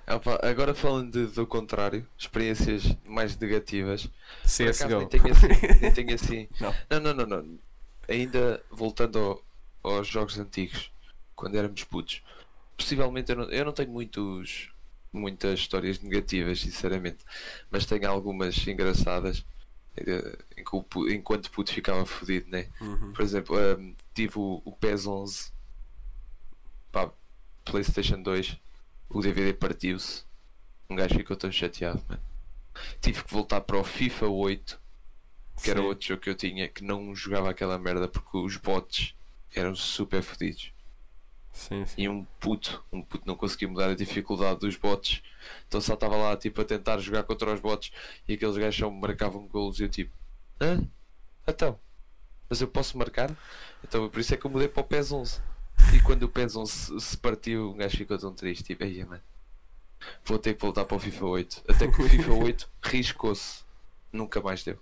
Opa, 0.06 0.38
agora 0.42 0.74
falando 0.74 1.12
de- 1.12 1.34
do 1.34 1.46
contrário, 1.46 2.06
experiências 2.18 2.84
mais 3.04 3.36
negativas. 3.36 4.08
CSGO. 4.46 4.98
nem 5.00 5.08
tenho 5.08 5.30
assim. 5.30 5.48
Nem 5.82 5.92
tenho 5.92 6.14
assim. 6.14 6.48
Não. 6.60 6.74
não, 6.90 7.00
não, 7.00 7.26
não, 7.26 7.42
não. 7.42 7.58
Ainda 8.08 8.62
voltando 8.70 9.18
ao- 9.18 9.44
aos 9.98 10.08
jogos 10.08 10.38
antigos, 10.38 10.90
quando 11.34 11.56
éramos 11.56 11.84
putos, 11.84 12.22
possivelmente 12.76 13.30
eu 13.30 13.36
não, 13.36 13.44
eu 13.50 13.64
não 13.66 13.72
tenho 13.72 13.90
muitos, 13.90 14.70
muitas 15.12 15.60
histórias 15.60 15.98
negativas, 16.00 16.60
sinceramente, 16.60 17.18
mas 17.70 17.84
tenho 17.84 18.08
algumas 18.10 18.66
engraçadas 18.66 19.44
eh, 20.06 20.38
enquanto 21.10 21.50
puto 21.50 21.72
ficava 21.72 22.04
fodido, 22.06 22.48
né? 22.50 22.68
Uhum. 22.80 23.12
Por 23.12 23.22
exemplo, 23.22 23.56
ahm, 23.56 23.94
tive 24.14 24.38
o, 24.38 24.62
o 24.64 24.72
PES 24.72 25.06
11 25.06 25.52
pá, 26.92 27.10
PlayStation 27.64 28.22
2 28.22 28.58
o 29.10 29.22
DVD 29.22 29.52
partiu-se. 29.52 30.22
Um 30.90 30.96
gajo 30.96 31.14
ficou 31.14 31.36
tão 31.36 31.50
chateado, 31.50 32.02
mano. 32.08 32.22
Tive 33.00 33.24
que 33.24 33.32
voltar 33.32 33.60
para 33.60 33.78
o 33.78 33.84
FIFA 33.84 34.26
8, 34.26 34.80
que 35.62 35.70
era 35.70 35.80
Sim. 35.80 35.86
outro 35.86 36.06
jogo 36.06 36.20
que 36.20 36.30
eu 36.30 36.34
tinha, 36.34 36.68
que 36.68 36.84
não 36.84 37.14
jogava 37.14 37.50
aquela 37.50 37.78
merda 37.78 38.06
porque 38.06 38.36
os 38.36 38.56
bots 38.56 39.14
eram 39.54 39.74
super 39.74 40.22
fodidos. 40.22 40.72
Sim, 41.58 41.84
sim. 41.86 41.94
E 42.02 42.08
um 42.08 42.24
puto, 42.38 42.82
um 42.92 43.02
puto 43.02 43.26
não 43.26 43.34
conseguia 43.34 43.66
mudar 43.68 43.90
a 43.90 43.94
dificuldade 43.96 44.60
dos 44.60 44.76
bots. 44.76 45.20
Então 45.66 45.80
só 45.80 45.94
estava 45.94 46.16
lá 46.16 46.36
tipo 46.36 46.60
a 46.60 46.64
tentar 46.64 46.98
jogar 46.98 47.24
contra 47.24 47.52
os 47.52 47.60
bots 47.60 47.90
e 48.28 48.34
aqueles 48.34 48.56
gajos 48.56 48.78
só 48.78 48.88
marcavam 48.90 49.46
golos 49.48 49.80
e 49.80 49.82
eu 49.84 49.88
tipo, 49.88 50.12
hã? 50.60 50.80
Então, 51.46 51.78
mas 52.48 52.60
eu 52.60 52.68
posso 52.68 52.96
marcar? 52.96 53.34
Então 53.82 54.08
por 54.08 54.20
isso 54.20 54.32
é 54.32 54.36
que 54.36 54.46
eu 54.46 54.50
mudei 54.50 54.68
para 54.68 54.80
o 54.82 54.84
PES 54.84 55.12
11. 55.12 55.40
E 55.94 56.00
quando 56.00 56.22
o 56.24 56.28
PES 56.28 56.56
11 56.56 57.00
se- 57.00 57.16
partiu, 57.16 57.70
um 57.72 57.76
gajo 57.76 57.96
ficou 57.96 58.18
tão 58.18 58.32
triste, 58.34 58.62
tipo, 58.64 58.84
ei, 58.84 59.04
mano, 59.04 59.22
vou 60.24 60.38
ter 60.38 60.54
que 60.54 60.60
voltar 60.60 60.84
para 60.84 60.96
o 60.96 61.00
FIFA 61.00 61.24
8. 61.26 61.62
Até 61.68 61.88
que 61.90 62.00
o 62.02 62.08
FIFA 62.08 62.32
8 62.34 62.68
riscou-se, 62.82 63.62
nunca 64.12 64.40
mais 64.40 64.62
deu. 64.62 64.78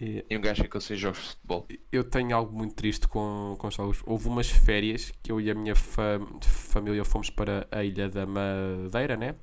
E 0.00 0.24
E 0.30 0.36
um 0.36 0.40
gajo 0.40 0.62
ficou 0.62 0.80
sem 0.80 0.96
jogos 0.96 1.20
de 1.20 1.28
futebol. 1.30 1.68
eu 1.90 2.04
tenho 2.04 2.34
algo 2.36 2.56
muito 2.56 2.74
triste 2.74 3.08
com, 3.08 3.56
com 3.58 3.68
os 3.68 3.74
jogos. 3.74 3.98
Houve 4.04 4.28
umas 4.28 4.48
férias 4.48 5.12
que 5.22 5.32
eu 5.32 5.40
e 5.40 5.50
a 5.50 5.54
minha 5.54 5.74
fa- 5.74 6.20
família 6.42 7.04
fomos 7.04 7.30
para 7.30 7.66
a 7.70 7.82
Ilha 7.84 8.08
da 8.08 8.26
Madeira, 8.26 9.16
né? 9.16 9.34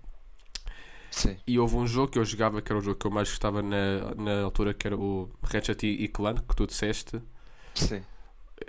Sim, 1.09 1.37
E 1.47 1.57
houve 1.59 1.75
um 1.77 1.87
jogo 1.87 2.11
que 2.11 2.19
eu 2.19 2.25
jogava, 2.25 2.61
que 2.61 2.69
era 2.71 2.79
o 2.79 2.81
jogo 2.81 2.97
que 2.99 3.05
eu 3.07 3.11
mais 3.11 3.29
gostava 3.29 3.61
na, 3.61 4.13
na 4.15 4.41
altura, 4.43 4.73
que 4.73 4.87
era 4.87 4.97
o 4.97 5.29
Ratchet 5.43 5.83
e 5.85 6.03
e 6.03 6.07
Clank, 6.09 6.41
que 6.43 6.55
tu 6.55 6.65
disseste. 6.67 7.21
sim. 7.75 8.05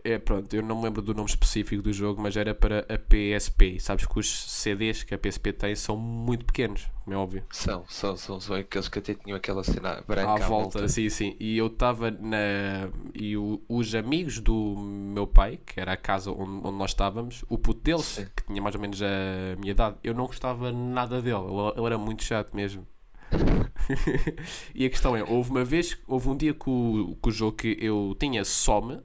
É, 0.03 0.19
pronto, 0.19 0.53
eu 0.55 0.62
não 0.62 0.76
me 0.76 0.85
lembro 0.85 1.03
do 1.03 1.14
nome 1.14 1.29
específico 1.29 1.83
do 1.83 1.93
jogo, 1.93 2.21
mas 2.21 2.37
era 2.37 2.55
para 2.55 2.81
a 2.88 2.99
PSP. 2.99 3.79
Sabes 3.79 4.07
que 4.07 4.19
os 4.19 4.29
CDs 4.50 5.03
que 5.03 5.14
a 5.14 5.19
PSP 5.19 5.53
tem 5.53 5.75
são 5.76 5.97
muito 5.97 6.45
pequenos, 6.45 6.88
como 7.05 7.14
é 7.14 7.19
óbvio. 7.19 7.45
São, 7.50 7.85
são, 7.88 8.17
são, 8.17 8.41
são 8.41 8.57
aqueles 8.57 8.88
que 8.88 8.99
até 8.99 9.14
tinham 9.14 9.37
aquela 9.37 9.62
cena 9.62 10.03
branca 10.07 10.45
à 10.45 10.49
volta, 10.49 10.88
sim, 10.88 11.09
sim. 11.11 11.37
E 11.38 11.57
eu 11.57 11.67
estava 11.69 12.11
na. 12.11 12.91
E 13.14 13.37
o- 13.37 13.62
os 13.69 13.95
amigos 13.95 14.41
do 14.41 14.76
meu 14.76 15.26
pai, 15.26 15.59
que 15.64 15.79
era 15.79 15.93
a 15.93 15.97
casa 15.97 16.31
onde, 16.31 16.67
onde 16.67 16.79
nós 16.79 16.91
estávamos, 16.91 17.45
o 17.49 17.59
puto 17.59 17.81
deles, 17.81 18.05
Sim. 18.05 18.26
que 18.37 18.45
tinha 18.47 18.61
mais 18.62 18.75
ou 18.75 18.81
menos 18.81 19.00
a 19.03 19.57
minha 19.59 19.71
idade, 19.73 19.97
eu 20.03 20.14
não 20.14 20.26
gostava 20.26 20.73
nada 20.73 21.21
dele. 21.23 21.37
Ele, 21.37 21.73
ele 21.76 21.87
era 21.87 21.99
muito 21.99 22.25
chato 22.25 22.55
mesmo. 22.57 22.87
e 24.75 24.85
a 24.87 24.91
questão 24.91 25.17
é: 25.17 25.23
houve 25.23 25.50
uma 25.50 25.64
vez, 25.64 25.97
houve 26.07 26.29
um 26.29 26.37
dia 26.37 26.55
que 26.55 26.69
o, 26.69 27.17
que 27.23 27.29
o 27.29 27.33
jogo 27.33 27.57
que 27.57 27.76
eu 27.81 28.17
tinha 28.19 28.45
some 28.45 29.00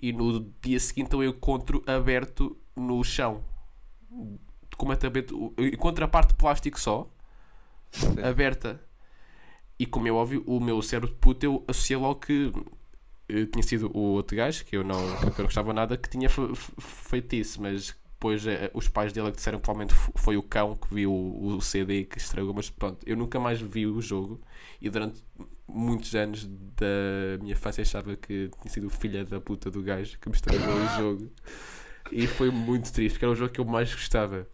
e 0.00 0.12
no 0.12 0.40
dia 0.62 0.78
seguinte 0.80 1.12
eu 1.14 1.24
encontro 1.24 1.82
aberto 1.86 2.56
no 2.76 3.02
chão. 3.04 3.42
Completamente. 4.76 5.32
Eu 5.34 5.66
encontro 5.66 6.04
a 6.04 6.08
parte 6.08 6.30
de 6.30 6.34
plástico 6.36 6.78
só 6.78 7.08
Sim. 7.90 8.18
aberta. 8.22 8.80
E 9.78 9.86
como 9.86 10.08
é 10.08 10.12
óbvio, 10.12 10.42
o 10.46 10.60
meu 10.60 10.82
cérebro 10.82 11.10
de 11.10 11.16
puto 11.16 11.44
eu 11.46 11.64
associei 11.68 11.98
logo 11.98 12.16
que 12.20 12.52
eh, 13.28 13.46
tinha 13.46 13.62
sido 13.62 13.90
o 13.96 14.00
outro 14.14 14.36
gajo, 14.36 14.64
que 14.64 14.76
eu 14.76 14.84
não, 14.84 14.98
que 15.18 15.24
eu 15.26 15.38
não 15.38 15.44
gostava 15.46 15.72
nada, 15.74 15.96
que 15.96 16.08
tinha 16.10 16.28
fe- 16.30 16.54
fe- 16.56 16.72
feito 16.80 17.34
isso, 17.36 17.62
mas 17.62 17.94
depois 18.14 18.46
eh, 18.46 18.70
os 18.74 18.88
pais 18.88 19.12
dele 19.12 19.28
é 19.28 19.30
que 19.32 19.36
disseram 19.38 19.58
que 19.58 19.64
provavelmente 19.64 19.94
foi 20.16 20.36
o 20.36 20.42
cão 20.42 20.76
que 20.76 20.94
viu 20.94 21.12
o 21.14 21.60
CD 21.60 22.04
que 22.04 22.18
estragou, 22.18 22.54
mas 22.54 22.70
pronto, 22.70 22.98
eu 23.06 23.16
nunca 23.16 23.40
mais 23.40 23.60
vi 23.60 23.86
o 23.86 24.02
jogo 24.02 24.40
e 24.80 24.90
durante 24.90 25.22
muitos 25.68 26.14
anos 26.14 26.44
da 26.44 27.38
minha 27.40 27.52
infância 27.52 27.82
achava 27.82 28.16
que 28.16 28.50
tinha 28.60 28.72
sido 28.72 28.86
o 28.86 28.90
filho 28.90 29.24
da 29.26 29.40
puta 29.40 29.70
do 29.70 29.82
gajo 29.82 30.18
que 30.18 30.28
me 30.28 30.34
estragou 30.34 30.74
o 30.74 30.88
jogo 30.96 31.32
e 32.10 32.26
foi 32.26 32.50
muito 32.50 32.92
triste, 32.92 33.14
porque 33.14 33.24
era 33.24 33.32
o 33.32 33.36
jogo 33.36 33.52
que 33.52 33.60
eu 33.60 33.64
mais 33.64 33.92
gostava 33.92 34.46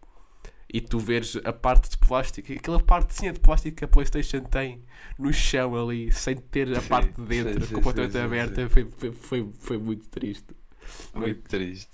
e 0.75 0.81
tu 0.81 0.99
veres 0.99 1.37
a 1.45 1.53
parte 1.53 1.89
de 1.89 1.99
plástico, 1.99 2.53
aquela 2.53 2.81
partezinha 2.81 3.33
de 3.33 3.39
plástico 3.39 3.77
que 3.77 3.85
a 3.85 3.89
Playstation 3.89 4.41
tem 4.41 4.83
no 5.17 5.33
chão 5.33 5.77
ali, 5.77 6.11
sem 6.11 6.37
ter 6.37 6.77
a 6.77 6.81
Sim, 6.81 6.89
parte 6.89 7.13
de 7.13 7.23
dentro 7.23 7.65
sim, 7.65 7.75
completamente 7.75 8.13
sim, 8.13 8.19
sim, 8.19 8.25
aberta, 8.25 8.69
Foi, 8.69 9.13
foi, 9.13 9.53
foi, 9.61 9.79
muito 9.79 10.09
triste. 10.09 10.47
Muito 11.15 11.43
triste. 11.43 11.91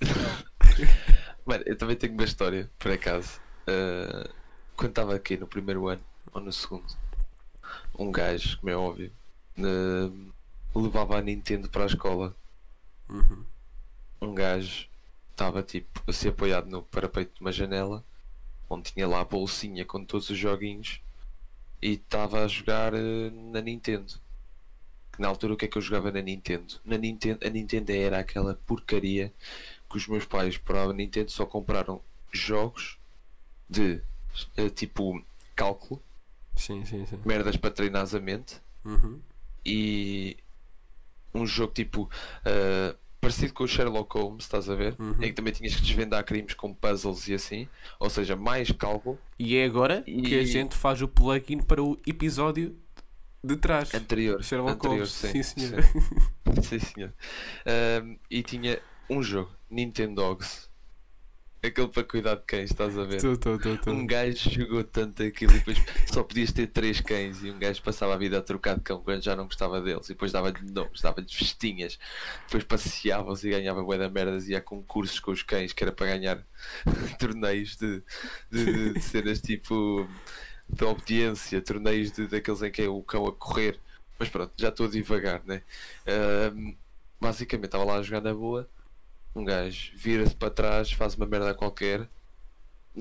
Mano, 1.45 1.63
eu 1.67 1.77
também 1.77 1.95
tenho 1.95 2.15
uma 2.15 2.25
história, 2.25 2.71
por 2.79 2.91
acaso. 2.91 3.39
Uh, 3.69 4.31
quando 4.77 4.91
estava 4.91 5.15
aqui 5.15 5.37
no 5.37 5.47
primeiro 5.47 5.87
ano, 5.87 6.03
ou 6.33 6.41
no 6.41 6.51
segundo, 6.51 6.87
um 8.01 8.11
gajo, 8.11 8.59
como 8.59 8.71
é 8.71 8.77
óbvio, 8.77 9.13
uh, 9.59 10.81
levava 10.81 11.19
a 11.19 11.23
Nintendo 11.23 11.69
para 11.69 11.85
a 11.85 11.87
escola. 11.87 12.35
Uhum. 13.09 13.45
Um 14.23 14.35
gajo 14.35 14.89
estava 15.29 15.63
tipo 15.63 16.03
a 16.07 16.13
ser 16.13 16.31
apoiado 16.31 16.69
no 16.71 16.83
parapeito 16.83 17.35
de 17.35 17.41
uma 17.43 17.53
janela, 17.53 18.03
onde 18.71 18.93
tinha 18.93 19.07
lá 19.07 19.21
a 19.21 19.25
bolsinha 19.25 19.85
com 19.85 20.03
todos 20.03 20.31
os 20.31 20.39
joguinhos, 20.39 21.01
e 21.83 21.93
estava 21.93 22.43
a 22.43 22.49
jogar 22.49 22.95
uh, 22.95 23.51
na 23.53 23.61
Nintendo. 23.61 24.15
Que 25.13 25.21
na 25.21 25.29
altura 25.29 25.53
o 25.53 25.57
que 25.57 25.67
é 25.67 25.69
que 25.69 25.77
eu 25.77 25.83
jogava 25.83 26.11
na 26.11 26.23
Nintendo? 26.23 26.81
Na 26.85 26.97
Nintendo, 26.97 27.47
a 27.47 27.51
Nintendo 27.51 27.93
era 27.93 28.19
aquela 28.21 28.55
porcaria 28.67 29.31
que 29.91 29.97
os 29.97 30.07
meus 30.07 30.25
pais 30.25 30.57
para 30.57 30.85
a 30.85 30.93
Nintendo 30.93 31.31
só 31.31 31.45
compraram 31.45 32.01
jogos 32.33 32.97
de 33.69 34.01
eh, 34.57 34.71
tipo 34.71 35.23
cálculo, 35.55 36.01
Sim, 36.61 36.85
sim, 36.85 37.07
sim. 37.07 37.19
merdas 37.25 37.57
para 37.57 37.71
treinar 37.71 38.07
a 38.15 38.21
mente 38.21 38.57
Uhum. 38.85 39.21
e 39.65 40.37
um 41.35 41.47
jogo 41.47 41.73
tipo 41.73 42.11
eh, 42.45 42.95
parecido 43.21 43.53
com 43.53 43.65
o 43.65 43.69
Sherlock 43.69 44.17
Holmes, 44.17 44.45
estás 44.45 44.69
a 44.71 44.75
ver? 44.75 44.95
Uhum. 44.99 45.13
Em 45.21 45.29
que 45.29 45.33
também 45.35 45.53
tinhas 45.53 45.75
que 45.75 45.83
desvendar 45.83 46.25
crimes 46.25 46.55
com 46.55 46.73
puzzles 46.75 47.29
e 47.29 47.35
assim, 47.35 47.69
ou 47.99 48.09
seja, 48.11 48.35
mais 48.37 48.71
cálculo 48.73 49.19
E 49.39 49.57
é 49.57 49.65
agora 49.65 50.03
que 50.03 50.35
a 50.35 50.43
E- 50.43 50.47
gente 50.47 50.75
faz 50.77 51.03
o 51.03 51.09
plugin 51.09 51.59
para 51.59 51.83
o 51.83 51.99
episódio 52.07 52.77
de 53.45 53.57
trás. 53.57 53.95
anterior. 53.95 54.43
Sherlock 54.43 54.73
anterior 54.77 54.97
Holmes, 54.99 55.13
sim, 55.13 55.43
senhor. 55.43 55.83
Sim, 55.83 56.63
sim, 56.63 56.79
senhor. 56.79 57.13
E 58.31 58.43
tinha 58.43 58.79
um 59.09 59.23
jogo, 59.23 59.51
Nintendogs. 59.71 60.69
Aquele 61.63 61.89
para 61.89 62.05
cuidar 62.05 62.37
de 62.37 62.45
cães, 62.47 62.71
estás 62.71 62.97
a 62.99 63.05
ver? 63.05 63.21
Um 63.93 64.07
gajo 64.07 64.51
jogou 64.51 64.83
tanto 64.83 65.23
aquilo 65.23 65.53
e 65.53 65.59
depois 65.59 65.77
só 66.11 66.23
podias 66.23 66.51
ter 66.53 66.67
três 66.69 67.03
cães 67.03 67.43
e 67.43 67.51
um 67.51 67.59
gajo 67.59 67.83
passava 67.83 68.15
a 68.15 68.17
vida 68.17 68.39
a 68.39 68.43
trocar 68.43 68.77
de 68.77 68.83
cão 68.83 69.03
quando 69.03 69.23
já 69.23 69.37
não 69.37 69.45
gostava 69.45 69.79
deles 69.81 70.07
e 70.07 70.15
depois 70.15 70.33
dava-lhe 70.33 70.59
nomes, 70.63 71.03
dava-lhe 71.03 71.27
vestinhas, 71.27 71.99
depois 72.47 72.65
passeava-os 72.65 73.45
e 73.45 73.51
ganhava 73.51 73.83
bué 73.83 73.99
da 73.99 74.09
merdas 74.09 74.49
e 74.49 74.53
ia 74.53 74.59
a 74.59 74.63
concursos 74.63 75.21
com 75.21 75.33
os 75.33 75.43
cães 75.43 75.75
que 75.75 75.85
era 75.85 75.93
para 75.93 76.07
ganhar 76.07 76.43
torneios 77.21 77.77
de, 77.77 78.03
de, 78.51 78.65
de- 78.65 78.93
de 78.95 79.01
cenas 79.03 79.41
tipo 79.43 80.09
de 80.69 80.85
obediência, 80.85 81.61
torneios 81.61 82.11
de, 82.13 82.27
daqueles 82.27 82.63
em 82.63 82.71
que 82.71 82.81
é 82.83 82.89
o 82.89 83.03
cão 83.03 83.27
a 83.27 83.33
correr. 83.33 83.79
Mas 84.19 84.29
pronto, 84.29 84.53
já 84.57 84.69
estou 84.69 84.87
a 84.87 84.91
divagar, 84.91 85.43
né? 85.47 85.63
Ahm, 86.07 86.75
basicamente 87.21 87.67
estava 87.67 87.85
lá 87.85 87.97
a 87.97 88.03
jogar 88.03 88.21
na 88.23 88.33
boa, 88.35 88.69
um 89.35 89.45
gajo 89.45 89.93
vira-se 89.97 90.35
para 90.35 90.51
trás, 90.51 90.93
faz 90.93 91.15
uma 91.15 91.27
merda 91.27 91.55
qualquer. 91.55 92.09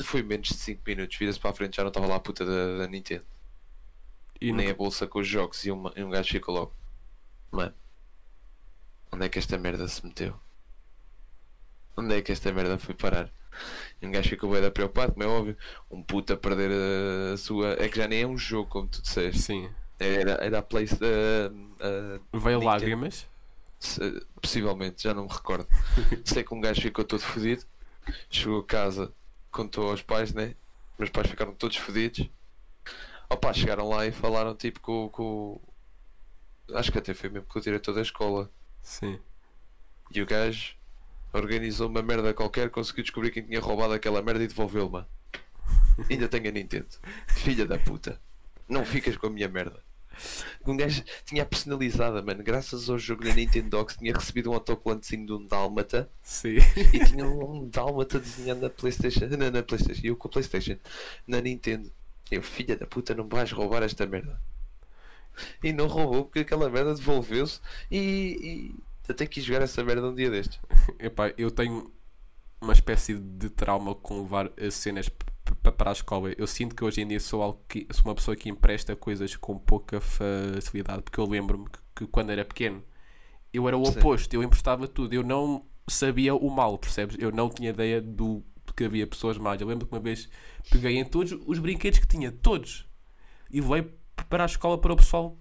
Foi 0.03 0.21
menos 0.21 0.49
de 0.49 0.53
5 0.55 0.83
minutos, 0.85 1.17
vira-se 1.17 1.39
para 1.39 1.49
a 1.49 1.53
frente, 1.53 1.77
já 1.77 1.83
não 1.83 1.87
estava 1.89 2.05
lá 2.07 2.15
a 2.15 2.19
puta 2.19 2.45
da, 2.45 2.77
da 2.79 2.87
Nintendo. 2.87 3.25
E 4.39 4.51
Nem 4.53 4.67
não- 4.67 4.73
a 4.73 4.77
bolsa 4.77 5.07
com 5.07 5.19
os 5.19 5.27
jogos 5.27 5.65
e, 5.65 5.71
uma- 5.71 5.91
e 5.95 6.03
um 6.03 6.09
gajo 6.09 6.29
fica 6.31 6.51
logo. 6.51 6.73
Mano, 7.51 7.73
onde 9.11 9.25
é 9.25 9.29
que 9.29 9.39
esta 9.39 9.57
merda 9.57 9.87
se 9.87 10.05
meteu? 10.05 10.39
Onde 11.97 12.15
é 12.15 12.21
que 12.21 12.31
esta 12.31 12.51
merda 12.53 12.77
foi 12.77 12.93
parar? 12.95 13.29
E 14.01 14.07
um 14.07 14.11
gajo 14.11 14.29
ficou 14.29 14.51
bem 14.51 14.71
preocupado, 14.71 15.13
como 15.13 15.23
é 15.23 15.27
óbvio. 15.27 15.57
Um 15.91 16.01
puto 16.03 16.31
a 16.33 16.37
perder 16.37 16.71
a, 17.33 17.35
sua. 17.37 17.73
É 17.83 17.89
que 17.89 17.97
já 17.97 18.07
nem 18.07 18.21
é 18.21 18.27
um 18.27 18.37
jogo, 18.37 18.69
como 18.69 18.87
tu 18.87 19.01
disseste. 19.01 19.41
Sim. 19.41 19.69
Era, 19.99 20.33
era 20.43 20.59
a 20.59 20.61
Play. 20.61 20.85
a- 20.85 20.95
a- 21.85 22.19
Veio 22.37 22.59
Nintendo. 22.59 22.65
lágrimas. 22.65 23.25
Se- 23.79 24.25
possivelmente, 24.41 25.03
já 25.03 25.13
não 25.13 25.23
me 25.25 25.31
recordo. 25.33 25.67
Sei 26.25 26.43
que 26.43 26.53
um 26.53 26.61
gajo 26.61 26.81
ficou 26.81 27.03
todo 27.05 27.21
fodido. 27.21 27.63
Chegou 28.29 28.59
a 28.59 28.65
casa, 28.65 29.11
contou 29.51 29.89
aos 29.89 30.01
pais, 30.01 30.33
né? 30.33 30.55
Meus 30.97 31.09
pais 31.11 31.29
ficaram 31.29 31.53
todos 31.53 31.77
fodidos. 31.77 32.27
Opa, 33.29 33.53
chegaram 33.53 33.87
lá 33.87 34.05
e 34.07 34.11
falaram 34.11 34.55
tipo 34.55 34.79
com, 34.79 35.09
com. 35.09 35.61
Acho 36.73 36.91
que 36.91 36.97
até 36.97 37.13
foi 37.13 37.29
mesmo 37.29 37.47
com 37.47 37.59
o 37.59 37.61
diretor 37.61 37.93
da 37.93 38.01
escola. 38.01 38.49
Sim. 38.81 39.19
E 40.11 40.21
o 40.21 40.25
gajo 40.25 40.73
organizou 41.31 41.87
uma 41.87 42.01
merda 42.01 42.33
qualquer, 42.33 42.69
conseguiu 42.71 43.03
descobrir 43.03 43.31
quem 43.31 43.43
tinha 43.43 43.59
roubado 43.59 43.93
aquela 43.93 44.21
merda 44.21 44.43
e 44.43 44.47
devolveu-me. 44.47 45.05
Ainda 46.09 46.27
tenho 46.27 46.47
a 46.47 46.51
Nintendo. 46.51 46.87
Filha 47.27 47.65
da 47.65 47.77
puta. 47.77 48.19
Não 48.67 48.83
ficas 48.85 49.15
com 49.17 49.27
a 49.27 49.29
minha 49.29 49.47
merda. 49.47 49.79
Um 50.65 50.75
gajo 50.75 51.03
tinha 51.25 51.43
a 51.43 51.45
personalizada, 51.45 52.21
mano. 52.21 52.43
Graças 52.43 52.89
ao 52.89 52.97
jogo 52.97 53.23
da 53.23 53.33
Nintendo 53.33 53.69
Dogs 53.69 53.97
tinha 53.97 54.13
recebido 54.13 54.51
um 54.51 54.53
autocolantezinho 54.53 55.25
de 55.25 55.33
um 55.33 55.45
Dálmata 55.45 56.09
Sim. 56.23 56.57
e 56.93 57.05
tinha 57.05 57.25
um 57.25 57.67
Dálmata 57.69 58.19
desenhado 58.19 58.61
na 58.61 58.69
Playstation. 58.69 59.27
Na, 59.27 59.51
na 59.51 59.63
Playstation. 59.63 60.01
Eu 60.03 60.15
com 60.15 60.27
a 60.27 60.31
Playstation. 60.31 60.77
Na 61.27 61.41
Nintendo. 61.41 61.91
Eu, 62.31 62.43
filha 62.43 62.75
da 62.75 62.85
puta, 62.85 63.15
não 63.15 63.27
vais 63.27 63.51
roubar 63.51 63.83
esta 63.83 64.05
merda. 64.05 64.39
E 65.63 65.71
não 65.71 65.87
roubou 65.87 66.25
porque 66.25 66.39
aquela 66.39 66.69
merda 66.69 66.93
devolveu-se 66.93 67.59
e, 67.89 68.75
e 69.09 69.25
que 69.27 69.39
ir 69.39 69.43
jogar 69.43 69.61
essa 69.61 69.83
merda 69.83 70.07
um 70.07 70.13
dia 70.13 70.29
destes. 70.29 70.59
Epá, 70.99 71.33
eu 71.37 71.49
tenho 71.49 71.91
uma 72.61 72.73
espécie 72.73 73.15
de 73.15 73.49
trauma 73.49 73.95
com 73.95 74.21
levar 74.21 74.51
as 74.59 74.73
cenas 74.75 75.09
para 75.55 75.89
a 75.89 75.93
escola. 75.93 76.33
Eu 76.37 76.47
sinto 76.47 76.75
que 76.75 76.83
hoje 76.83 77.01
em 77.01 77.07
dia 77.07 77.19
sou, 77.19 77.63
que, 77.67 77.87
sou 77.91 78.05
uma 78.05 78.15
pessoa 78.15 78.35
que 78.35 78.49
empresta 78.49 78.95
coisas 78.95 79.35
com 79.35 79.57
pouca 79.57 79.99
facilidade, 80.01 81.03
porque 81.03 81.19
eu 81.19 81.25
lembro-me 81.25 81.65
que, 81.65 81.79
que 81.95 82.07
quando 82.07 82.31
era 82.31 82.45
pequeno 82.45 82.83
eu 83.53 83.67
era 83.67 83.77
o 83.77 83.85
Sim. 83.85 83.99
oposto, 83.99 84.33
eu 84.33 84.43
emprestava 84.43 84.87
tudo, 84.87 85.13
eu 85.13 85.23
não 85.23 85.63
sabia 85.87 86.35
o 86.35 86.49
mal, 86.49 86.77
percebes? 86.77 87.17
Eu 87.19 87.31
não 87.31 87.49
tinha 87.49 87.71
ideia 87.71 88.01
do 88.01 88.43
que 88.75 88.83
havia 88.85 89.05
pessoas 89.05 89.37
más. 89.37 89.59
Eu 89.59 89.67
lembro 89.67 89.85
que 89.85 89.93
uma 89.93 89.99
vez 89.99 90.29
peguei 90.71 90.97
em 90.97 91.03
todos 91.03 91.37
os 91.45 91.59
brinquedos 91.59 91.99
que 91.99 92.07
tinha, 92.07 92.31
todos, 92.31 92.87
e 93.51 93.59
levei 93.59 93.91
para 94.29 94.43
a 94.43 94.45
escola 94.45 94.77
para 94.77 94.93
o 94.93 94.95
pessoal 94.95 95.35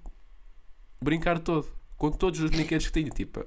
brincar 1.00 1.38
todo, 1.38 1.69
com 1.97 2.11
todos 2.11 2.41
os 2.41 2.50
brinquedos 2.50 2.87
que 2.87 2.93
tinha, 2.93 3.11
tipo. 3.11 3.45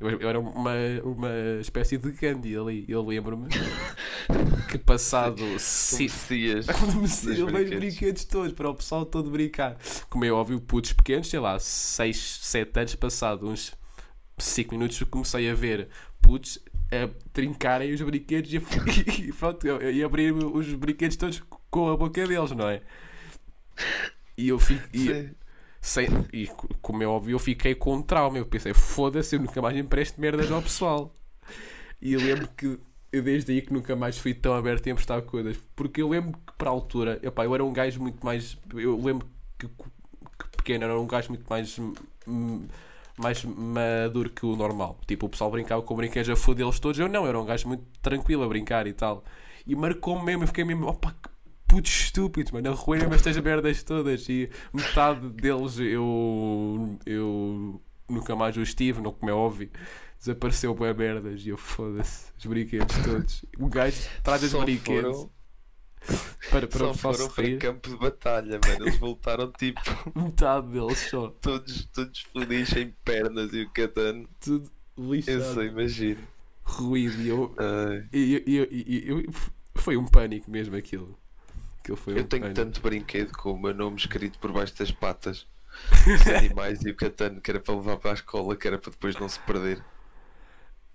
Eu, 0.00 0.10
eu 0.10 0.28
era 0.28 0.40
uma, 0.40 0.72
uma 1.04 1.30
espécie 1.60 1.98
de 1.98 2.10
Gandhi 2.12 2.56
ali. 2.56 2.84
Eu 2.88 3.04
lembro-me 3.04 3.48
que 4.68 4.78
passado 4.78 5.36
dos 6.94 7.26
a 7.28 7.46
ver 7.46 7.64
os 7.64 7.74
brinquedos. 7.74 8.24
todos 8.24 8.52
para 8.52 8.68
o 8.70 8.74
pessoal 8.74 9.04
todo 9.06 9.30
brincar. 9.30 9.76
Como 10.08 10.24
é 10.24 10.30
óbvio, 10.32 10.60
putos 10.60 10.92
pequenos, 10.92 11.28
sei 11.28 11.40
lá, 11.40 11.58
6, 11.58 12.38
7 12.42 12.78
anos 12.80 12.94
passado, 12.94 13.48
uns 13.48 13.72
5 14.38 14.74
minutos, 14.74 15.00
eu 15.00 15.06
comecei 15.06 15.50
a 15.50 15.54
ver 15.54 15.88
putos 16.22 16.58
a 16.90 17.08
trincarem 17.32 17.92
os 17.92 18.00
brinquedos 18.00 18.52
e, 18.52 18.56
e 19.28 19.32
pronto, 19.32 19.66
eu- 19.66 19.90
e 19.90 20.02
abrir 20.02 20.32
os 20.32 20.72
brinquedos 20.74 21.16
todos 21.16 21.42
com 21.70 21.90
a 21.90 21.96
boca 21.96 22.26
deles, 22.26 22.50
não 22.52 22.68
é? 22.68 22.80
E 24.36 24.48
eu 24.48 24.58
fico. 24.58 24.84
E, 24.92 25.06
Sim. 25.06 25.30
sem, 25.80 26.08
e 26.32 26.46
co- 26.46 26.68
como 26.80 27.02
é 27.02 27.06
óbvio, 27.06 27.34
eu 27.34 27.38
fiquei 27.38 27.74
com 27.74 27.94
um 27.96 28.02
trauma. 28.02 28.38
Eu 28.38 28.46
pensei, 28.46 28.74
foda-se, 28.74 29.36
eu 29.36 29.40
nunca 29.40 29.60
mais 29.62 29.76
empresto 29.76 30.20
merdas 30.20 30.50
ao 30.50 30.62
pessoal. 30.62 31.12
E 32.00 32.12
eu 32.12 32.20
lembro 32.20 32.48
que 32.56 32.78
eu 33.14 33.22
desde 33.22 33.52
aí 33.52 33.62
que 33.62 33.72
nunca 33.72 33.94
mais 33.94 34.18
fui 34.18 34.34
tão 34.34 34.54
aberto 34.54 34.86
a 34.88 34.90
emprestar 34.90 35.22
coisas. 35.22 35.56
Porque 35.76 36.02
eu 36.02 36.08
lembro 36.08 36.32
que 36.46 36.52
para 36.58 36.68
a 36.70 36.72
altura, 36.72 37.18
epá, 37.22 37.44
eu 37.44 37.54
era 37.54 37.64
um 37.64 37.72
gajo 37.72 38.00
muito 38.00 38.24
mais. 38.24 38.56
Eu 38.74 39.00
lembro 39.00 39.28
que, 39.58 39.68
que 39.68 40.56
pequeno 40.56 40.84
era 40.84 40.98
um 40.98 41.06
gajo 41.06 41.28
muito 41.30 41.46
mais. 41.48 41.78
hum, 42.26 42.66
mais 43.16 43.44
maduro 43.44 44.30
que 44.30 44.44
o 44.44 44.56
normal. 44.56 44.98
Tipo, 45.06 45.26
o 45.26 45.28
pessoal 45.28 45.50
brincava 45.50 45.82
com 45.82 45.94
brinquedos 45.94 46.28
a 46.28 46.36
fodê-los 46.36 46.80
todos. 46.80 46.98
Eu 46.98 47.08
não, 47.08 47.22
eu 47.22 47.28
era 47.28 47.40
um 47.40 47.44
gajo 47.44 47.68
muito 47.68 47.84
tranquilo 48.02 48.42
a 48.42 48.48
brincar 48.48 48.86
e 48.86 48.92
tal. 48.92 49.24
E 49.66 49.74
marcou-me 49.76 50.24
mesmo, 50.24 50.42
eu 50.42 50.48
fiquei 50.48 50.64
mesmo, 50.64 50.86
opa, 50.86 51.14
que 51.22 51.28
putos 51.68 51.92
estúpidos, 51.92 52.52
mano, 52.52 52.70
a 52.70 52.74
roerem-me 52.74 53.14
estas 53.16 53.36
merdas 53.38 53.82
todas. 53.82 54.28
E 54.28 54.50
metade 54.72 55.28
deles 55.28 55.78
eu, 55.78 56.98
eu 57.06 57.80
nunca 58.08 58.34
mais 58.34 58.56
os 58.56 58.74
tive, 58.74 59.00
não 59.00 59.12
como 59.12 59.30
é 59.30 59.34
óbvio. 59.34 59.70
Desapareceu 60.24 60.74
bué 60.74 60.94
merdas 60.94 61.42
e 61.44 61.50
eu 61.50 61.56
foda-se, 61.58 62.26
os 62.38 62.46
brinquedos 62.46 62.96
todos. 63.04 63.44
O 63.58 63.68
gajo 63.68 63.98
traz 64.22 64.42
os 64.42 64.50
Só 64.52 64.62
brinquedos 64.62 65.12
foram- 65.12 65.30
para, 66.50 66.66
para 66.66 66.78
Só 66.78 66.94
foram 66.94 67.28
para 67.28 67.44
rir. 67.44 67.58
campo 67.58 67.88
de 67.90 67.96
batalha, 67.96 68.58
mano. 68.66 68.86
Eles 68.86 68.96
voltaram 68.98 69.52
tipo 69.52 69.80
Metade 70.16 70.68
deles 70.68 70.98
só, 71.10 71.28
todos, 71.42 71.84
todos 71.92 72.20
felizes 72.32 72.68
sem 72.70 72.90
pernas 73.04 73.52
e 73.52 73.62
o 73.64 73.70
catano. 73.70 74.26
tudo 74.40 74.70
Eu 74.96 75.12
lixado, 75.12 75.54
sei, 75.54 75.68
imagino. 75.68 76.20
ruído. 76.62 77.20
E 77.20 77.28
eu, 77.28 77.54
Ai, 77.58 78.08
e, 78.12 78.42
e- 78.46 78.58
e- 78.70 78.84
e- 78.86 79.08
eu- 79.08 79.32
foi 79.74 79.96
um 79.98 80.06
pânico 80.06 80.50
mesmo 80.50 80.74
aquilo. 80.76 81.18
Aquilo 81.80 81.98
foi 81.98 82.14
eu 82.18 82.22
um 82.22 82.26
tenho 82.26 82.42
pânico. 82.44 82.60
tanto 82.62 82.80
brinquedo 82.80 83.30
com 83.32 83.52
o 83.52 83.60
meu 83.60 83.74
nome 83.74 83.96
escrito 83.98 84.38
por 84.38 84.52
baixo 84.52 84.74
das 84.78 84.90
patas. 84.90 85.46
Os 86.06 86.26
animais 86.28 86.82
e 86.84 86.90
o 86.90 86.94
catano 86.94 87.40
que 87.42 87.50
era 87.50 87.60
para 87.60 87.74
levar 87.74 87.96
para 87.98 88.12
a 88.12 88.14
escola, 88.14 88.56
que 88.56 88.66
era 88.66 88.78
para 88.78 88.90
depois 88.92 89.16
não 89.18 89.28
se 89.28 89.38
perder. 89.40 89.82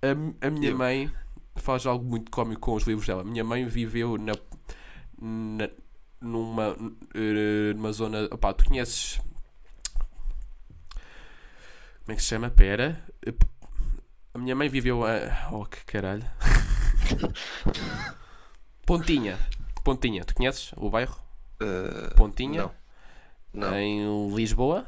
A, 0.01 0.47
a 0.47 0.49
minha 0.49 0.69
Eu- 0.71 0.77
mãe 0.77 1.11
faz 1.55 1.85
algo 1.85 2.03
muito 2.05 2.31
cómico 2.31 2.61
com 2.61 2.73
os 2.75 2.83
livros 2.83 3.05
dela. 3.07 3.21
A 3.21 3.25
minha 3.25 3.43
mãe 3.43 3.65
viveu 3.65 4.17
na, 4.17 4.33
na- 5.21 5.69
numa, 6.21 6.75
eh, 7.13 7.73
numa 7.73 7.91
zona. 7.91 8.25
Opá, 8.31 8.53
tu 8.53 8.65
conheces. 8.65 9.19
Como 12.03 12.13
é 12.13 12.15
que 12.15 12.21
se 12.21 12.29
chama? 12.29 12.49
Pera. 12.49 13.03
A 14.33 14.37
minha 14.39 14.55
mãe 14.55 14.69
viveu 14.69 15.05
a. 15.05 15.49
Oh, 15.51 15.65
que 15.65 15.83
caralho. 15.85 16.25
Pontinha. 18.85 19.37
Pontinha. 19.83 20.23
Tu 20.25 20.33
conheces 20.35 20.71
o 20.77 20.89
bairro? 20.89 21.15
Ah, 21.61 22.13
Pontinha? 22.15 22.63
Não. 23.53 23.69
Não, 23.69 23.75
Em 23.77 24.33
Lisboa. 24.35 24.85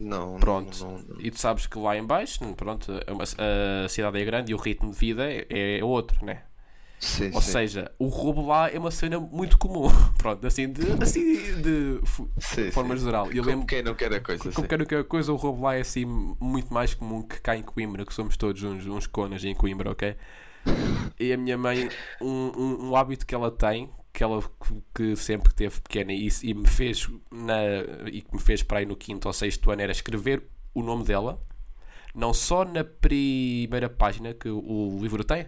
Não. 0.00 0.38
Pronto. 0.38 0.78
Não, 0.80 0.98
não, 0.98 0.98
não. 1.08 1.20
E 1.20 1.30
tu 1.30 1.38
sabes 1.38 1.66
que 1.66 1.78
lá 1.78 1.96
em 1.96 2.04
baixo, 2.04 2.40
pronto, 2.54 2.92
é 2.92 3.84
a 3.84 3.88
cidade 3.88 4.20
é 4.20 4.24
grande 4.24 4.52
e 4.52 4.54
o 4.54 4.58
ritmo 4.58 4.90
de 4.92 4.98
vida 4.98 5.24
é, 5.30 5.78
é 5.78 5.84
outro, 5.84 6.24
né? 6.24 6.42
Sim, 7.00 7.30
Ou 7.32 7.40
sim. 7.40 7.52
seja, 7.52 7.92
o 7.98 8.08
roubo 8.08 8.44
lá 8.46 8.68
é 8.70 8.78
uma 8.78 8.90
cena 8.90 9.20
muito 9.20 9.56
comum. 9.56 9.88
Pronto, 10.18 10.44
assim 10.46 10.68
de, 10.72 10.82
assim 11.00 11.22
de 11.62 12.00
Sim, 12.40 12.70
forma 12.72 12.96
sim. 12.96 13.04
geral. 13.04 13.30
Eu 13.32 13.44
Como 13.44 13.64
quem 13.66 13.82
não 13.82 13.94
quer 13.94 14.12
a 14.12 14.20
coisa, 14.20 14.42
que 14.42 14.52
sim. 14.52 14.68
qualquer 14.68 15.04
coisa, 15.04 15.32
o 15.32 15.36
roubo 15.36 15.62
lá 15.62 15.76
é 15.76 15.80
assim 15.80 16.04
muito 16.04 16.72
mais 16.74 16.94
comum 16.94 17.22
que 17.22 17.40
cá 17.40 17.56
em 17.56 17.62
Coimbra, 17.62 18.04
que 18.04 18.12
somos 18.12 18.36
todos 18.36 18.62
uns, 18.64 18.86
uns 18.86 19.06
conas 19.06 19.44
em 19.44 19.54
Coimbra, 19.54 19.90
ok? 19.92 20.16
E 21.18 21.32
a 21.32 21.36
minha 21.36 21.58
mãe, 21.58 21.88
um, 22.20 22.26
um, 22.56 22.88
um 22.90 22.96
hábito 22.96 23.26
que 23.26 23.34
ela 23.34 23.50
tem, 23.50 23.90
que 24.18 24.24
ela 24.24 24.42
que- 24.92 25.14
sempre 25.14 25.54
teve 25.54 25.80
pequena 25.80 26.12
e, 26.12 26.28
e 26.42 26.52
me 26.52 26.66
fez 26.66 27.08
na, 27.30 27.56
e 28.10 28.20
que 28.20 28.34
me 28.34 28.40
fez 28.40 28.64
para 28.64 28.80
aí 28.80 28.84
no 28.84 28.96
quinto 28.96 29.28
ou 29.28 29.32
sexto 29.32 29.70
ano 29.70 29.80
era 29.80 29.92
escrever 29.92 30.42
o 30.74 30.82
nome 30.82 31.04
dela, 31.04 31.40
não 32.12 32.34
só 32.34 32.64
na 32.64 32.82
primeira 32.82 33.88
página 33.88 34.34
que 34.34 34.48
o, 34.48 34.98
livro 35.00 35.22
tem, 35.22 35.46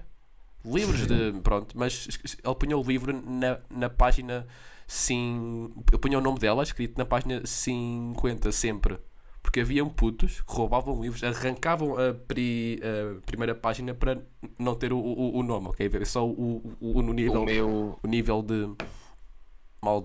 livros 0.64 1.04
de. 1.04 1.32
Pronto, 1.42 1.76
mas 1.76 2.06
ele 2.44 2.54
punha 2.54 2.78
o 2.78 2.82
livro 2.84 3.12
na, 3.12 3.58
na 3.68 3.90
página. 3.90 4.46
Sim, 4.86 5.72
eu 5.90 5.98
punha 5.98 6.18
o 6.18 6.20
nome 6.20 6.38
dela 6.38 6.62
escrito 6.62 6.96
na 6.96 7.04
página 7.04 7.44
50 7.44 8.52
sempre. 8.52 8.98
Porque 9.42 9.60
haviam 9.60 9.88
putos 9.88 10.40
que 10.42 10.52
roubavam 10.52 11.00
livros, 11.02 11.24
arrancavam 11.24 11.96
a, 11.98 12.14
pri- 12.14 12.80
a 12.82 13.20
primeira 13.26 13.54
página 13.54 13.94
para 13.94 14.18
não 14.58 14.74
ter 14.76 14.92
o, 14.92 14.98
o, 14.98 15.38
o 15.38 15.42
nome, 15.42 15.68
ok? 15.68 15.88
Ver 15.88 16.06
só 16.06 16.26
o, 16.26 16.58
o, 16.80 16.98
o 16.98 17.02
nível, 17.12 17.32
O 17.32 17.36
meu, 17.38 17.98
o 18.02 18.06
nível 18.06 18.42
de 18.42 18.68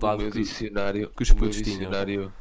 o 0.00 0.08
maldade 0.08 0.30
que, 0.30 0.40
dicionário, 0.42 1.14
que 1.16 1.22
os 1.22 1.30
o 1.30 1.34
meu 1.34 1.48
putos 1.48 1.60
tinham. 1.62 1.94
dicionário, 1.94 2.32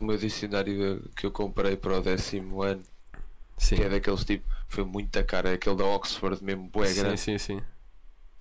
o 0.00 0.04
meu 0.04 0.18
dicionário 0.18 1.10
que 1.16 1.26
eu 1.26 1.32
comprei 1.32 1.76
para 1.76 1.98
o 1.98 2.02
décimo 2.02 2.62
ano, 2.62 2.84
Sim, 3.58 3.76
que 3.76 3.82
é 3.82 3.88
daqueles 3.90 4.24
tipo, 4.24 4.46
foi 4.68 4.84
muito 4.84 5.24
cara, 5.26 5.50
é 5.50 5.54
aquele 5.54 5.76
da 5.76 5.86
Oxford 5.86 6.42
mesmo, 6.44 6.70
bué 6.70 6.92
sim, 6.92 6.94
grande. 6.94 7.16
sim, 7.16 7.38
sim. 7.38 7.60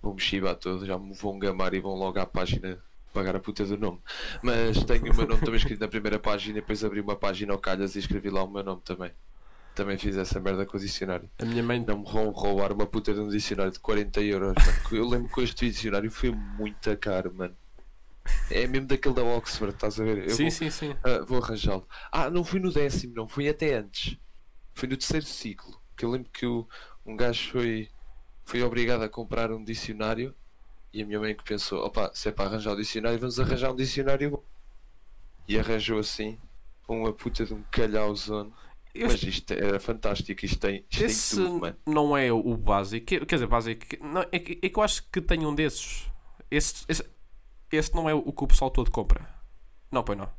Vou-me 0.03 0.21
chibar 0.21 0.55
todo, 0.55 0.85
já 0.85 0.99
me 0.99 1.15
vão 1.15 1.39
gamar 1.39 1.73
e 1.73 1.79
vão 1.79 1.95
logo 1.95 2.19
à 2.19 2.27
página 2.27 2.79
pagar 3.13 3.36
a 3.36 3.39
puta 3.39 3.63
do 3.65 3.78
nome. 3.78 3.99
Mas 4.41 4.84
tenho 4.84 5.12
o 5.12 5.15
meu 5.15 5.28
nome 5.28 5.41
também 5.41 5.58
escrito 5.58 5.80
na 5.80 5.88
primeira 5.88 6.19
página 6.19 6.58
e 6.58 6.62
depois 6.62 6.84
abri 6.84 6.99
uma 6.99 7.15
página 7.15 7.54
ao 7.54 7.60
calhas 7.60 7.95
e 7.95 7.99
escrevi 7.99 8.30
lá 8.30 8.43
o 8.43 8.52
meu 8.52 8.63
nome 8.63 8.82
também. 8.84 9.12
Também 9.76 9.97
fiz 9.97 10.17
essa 10.17 10.39
merda 10.39 10.65
com 10.65 10.78
o 10.78 10.80
dicionário. 10.80 11.30
A 11.39 11.45
minha 11.45 11.63
mãe 11.63 11.80
Não 11.80 11.99
me 11.99 12.06
roubar 12.06 12.71
uma 12.71 12.86
puta 12.86 13.13
de 13.13 13.19
um 13.19 13.30
dicionário 13.30 13.71
de 13.71 13.80
40 13.80 14.21
euros, 14.21 14.54
mano. 14.56 14.80
Eu 14.91 15.08
lembro 15.10 15.34
que 15.34 15.41
este 15.41 15.69
dicionário 15.69 16.12
foi 16.12 16.32
muito 16.32 16.95
caro, 16.97 17.34
mano. 17.34 17.56
É 18.49 18.67
mesmo 18.67 18.88
daquele 18.88 19.15
da 19.15 19.23
Oxford, 19.23 19.73
estás 19.73 19.99
a 19.99 20.04
ver? 20.04 20.30
Eu 20.30 20.36
Sim, 20.36 20.43
vou, 20.43 20.52
sim, 20.52 20.69
sim. 20.69 20.95
ah, 21.04 21.23
vou 21.28 21.41
arranjá-lo. 21.43 21.86
Ah, 22.12 22.30
não 22.30 22.43
fui 22.43 22.60
no 22.60 22.71
décimo, 22.71 23.13
não, 23.15 23.28
fui 23.28 23.49
até 23.49 23.76
antes. 23.76 24.15
Foi 24.73 24.88
no 24.88 24.95
terceiro 24.95 25.26
ciclo. 25.26 25.78
Que 25.97 26.06
eu 26.06 26.12
lembro 26.12 26.30
que 26.32 26.45
o, 26.45 26.67
um 27.06 27.15
gajo 27.15 27.52
foi, 27.52 27.89
foi 28.45 28.62
obrigado 28.63 29.04
a 29.04 29.10
comprar 29.10 29.52
um 29.52 29.63
dicionário 29.63 30.34
e 30.93 31.01
a 31.01 31.06
minha 31.06 31.19
mãe 31.19 31.36
que 31.36 31.43
pensou, 31.43 31.84
opa, 31.86 32.12
se 32.13 32.29
é 32.29 32.32
para 32.32 32.45
arranjar 32.49 32.73
o 32.73 32.75
dicionário, 32.77 33.19
vamos 33.19 33.39
arranjar 33.39 33.71
um 33.71 33.75
dicionário 33.75 34.29
bom. 34.32 34.43
E 35.47 35.58
arranjou 35.60 35.99
assim 35.99 36.38
uma 36.88 37.12
puta 37.12 37.45
de 37.45 37.53
um 37.53 37.63
calhauzone. 37.71 38.53
Eu- 38.93 39.08
Mas 39.08 39.23
isto 39.23 39.51
era 39.51 39.79
fantástico, 39.79 40.45
isto 40.45 40.60
tem, 40.60 40.86
isto 40.89 40.97
tem 40.99 41.06
Esse 41.08 41.36
tudo, 41.36 41.60
mano. 41.62 41.75
não 41.88 42.15
é 42.15 42.32
o 42.32 42.56
básico. 42.56 43.06
Quer 43.08 43.25
dizer, 43.25 43.47
básico. 43.47 43.84
Não, 44.06 44.21
é, 44.32 44.38
que, 44.39 44.60
é 44.62 44.69
que 44.69 44.77
eu 44.77 44.84
acho 44.84 45.03
que 45.12 45.19
tenho 45.19 45.49
um 45.49 45.56
desses. 45.56 46.06
Esse, 46.51 46.86
esse, 46.88 47.03
esse 47.71 47.95
não 47.95 48.08
é 48.08 48.13
o 48.13 48.32
que 48.32 48.43
o 48.43 48.47
pessoal 48.47 48.69
todo 48.69 48.91
compra. 48.91 49.27
Não, 49.91 50.03
pois 50.03 50.17
não. 50.17 50.29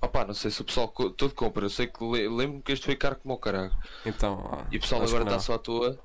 Opa, 0.00 0.24
não 0.24 0.32
sei 0.32 0.50
se 0.50 0.62
o 0.62 0.64
pessoal 0.64 0.88
todo 0.88 1.34
compra, 1.34 1.66
eu 1.66 1.68
sei 1.70 1.86
que 1.88 2.02
le- 2.02 2.26
lembro-me 2.26 2.62
que 2.62 2.72
este 2.72 2.86
foi 2.86 2.96
caro 2.96 3.16
como 3.16 3.34
o 3.34 3.38
caralho. 3.38 3.70
Então. 4.06 4.64
E 4.72 4.78
o 4.78 4.80
pessoal 4.80 5.02
agora 5.02 5.24
está 5.24 5.38
só 5.38 5.54
à 5.54 5.58
toa. 5.58 5.98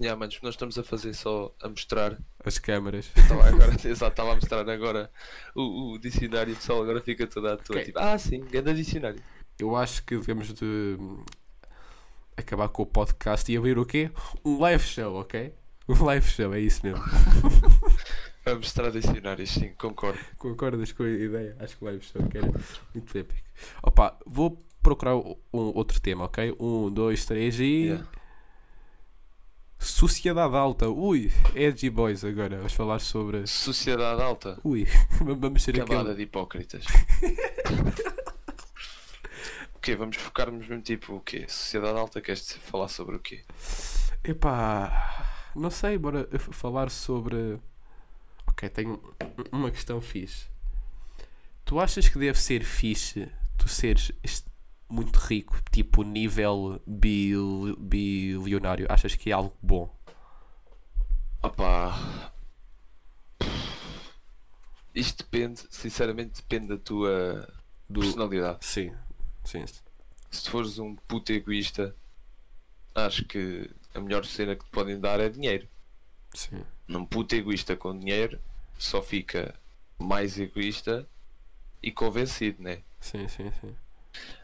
Manos, 0.00 0.38
nós 0.42 0.54
estamos 0.54 0.78
a 0.78 0.82
fazer 0.82 1.12
só 1.12 1.54
a 1.62 1.68
mostrar. 1.68 2.16
As 2.42 2.58
câmaras. 2.58 3.10
Estava 3.14 3.46
agora, 3.46 3.72
exato, 3.84 4.12
estava 4.12 4.32
a 4.32 4.34
mostrar 4.34 4.68
agora 4.68 5.10
o, 5.54 5.92
o 5.92 5.98
dicionário, 5.98 6.54
o 6.54 6.56
pessoal 6.56 6.82
agora 6.82 7.02
fica 7.02 7.26
todo 7.26 7.48
à 7.48 7.56
toa. 7.58 7.76
Ok. 7.76 7.84
Tipo, 7.84 7.98
ah, 7.98 8.16
sim, 8.18 8.40
grande 8.40 8.74
dicionário. 8.74 9.22
Eu 9.58 9.76
acho 9.76 10.02
que 10.04 10.16
devemos 10.16 10.54
de 10.54 10.96
acabar 12.34 12.68
com 12.70 12.82
o 12.82 12.86
podcast 12.86 13.52
e 13.52 13.56
abrir 13.58 13.78
o 13.78 13.84
quê? 13.84 14.10
Um 14.42 14.58
live 14.58 14.82
show, 14.82 15.20
ok? 15.20 15.52
Um 15.86 16.04
live 16.04 16.26
show, 16.26 16.54
é 16.54 16.60
isso 16.60 16.80
mesmo. 16.84 17.04
A 18.46 18.54
mostrar 18.54 18.90
dicionários, 18.90 19.50
sim, 19.50 19.74
concordo. 19.74 20.18
Concordas 20.38 20.92
com 20.92 21.02
a 21.02 21.10
ideia? 21.10 21.54
Acho 21.60 21.76
que 21.76 21.84
o 21.84 21.86
live 21.86 22.02
show 22.02 22.26
que 22.26 22.38
era 22.38 22.50
muito 22.94 23.18
épico. 23.18 23.38
Opa, 23.82 24.18
vou 24.26 24.58
procurar 24.82 25.14
um 25.14 25.38
outro 25.52 26.00
tema, 26.00 26.24
ok? 26.24 26.56
Um, 26.58 26.90
dois, 26.90 27.26
três 27.26 27.60
e. 27.60 27.62
Yeah. 27.64 28.06
Sociedade 29.80 30.54
alta. 30.54 30.88
Ui, 30.88 31.32
Edgy 31.54 31.90
Boys 31.90 32.22
agora. 32.24 32.58
Vamos 32.58 32.72
falar 32.74 32.98
sobre. 33.00 33.46
Sociedade 33.46 34.20
alta. 34.22 34.58
Ui, 34.62 34.86
vamos 35.20 35.62
ser 35.62 35.76
Camada 35.78 36.00
aquele. 36.10 36.16
de 36.16 36.22
hipócritas. 36.24 36.84
o 39.74 39.80
quê? 39.80 39.96
Vamos 39.96 40.16
focar-nos 40.16 40.68
mesmo 40.68 40.82
tipo 40.82 41.14
o 41.16 41.20
quê? 41.20 41.46
Sociedade 41.48 41.98
alta, 41.98 42.20
queres 42.20 42.52
falar 42.70 42.88
sobre 42.88 43.16
o 43.16 43.18
quê? 43.18 43.42
Epá, 44.22 45.26
não 45.56 45.70
sei, 45.70 45.96
bora 45.96 46.28
falar 46.52 46.90
sobre. 46.90 47.58
Ok, 48.46 48.68
tenho 48.68 49.00
um- 49.52 49.56
uma 49.58 49.70
questão 49.70 50.00
fixe. 50.00 50.44
Tu 51.64 51.80
achas 51.80 52.08
que 52.08 52.18
deve 52.18 52.38
ser 52.38 52.64
fixe 52.64 53.28
tu 53.56 53.68
seres 53.68 54.10
est- 54.24 54.49
muito 54.90 55.16
rico, 55.18 55.56
tipo 55.70 56.02
nível 56.02 56.80
bil, 56.86 57.76
bilionário? 57.78 58.86
Achas 58.90 59.14
que 59.14 59.30
é 59.30 59.32
algo 59.32 59.56
bom? 59.62 59.88
Opá. 61.42 62.32
Isto 64.94 65.24
depende, 65.24 65.62
sinceramente, 65.70 66.42
depende 66.42 66.68
da 66.68 66.78
tua 66.78 67.48
Do... 67.88 68.00
personalidade. 68.00 68.64
Sim, 68.64 68.94
sim. 69.44 69.64
Se 70.30 70.50
fores 70.50 70.78
um 70.78 70.96
puto 70.96 71.32
egoísta, 71.32 71.94
acho 72.94 73.24
que 73.24 73.70
a 73.94 74.00
melhor 74.00 74.24
cena 74.24 74.56
que 74.56 74.64
te 74.64 74.70
podem 74.70 75.00
dar 75.00 75.20
é 75.20 75.28
dinheiro. 75.28 75.68
Sim, 76.34 76.64
Num 76.86 77.06
puto 77.06 77.34
egoísta 77.34 77.76
com 77.76 77.98
dinheiro, 77.98 78.38
só 78.78 79.00
fica 79.02 79.54
mais 79.98 80.38
egoísta 80.38 81.06
e 81.82 81.92
convencido, 81.92 82.62
né? 82.62 82.82
sim, 83.00 83.28
sim, 83.28 83.50
sim. 83.60 83.76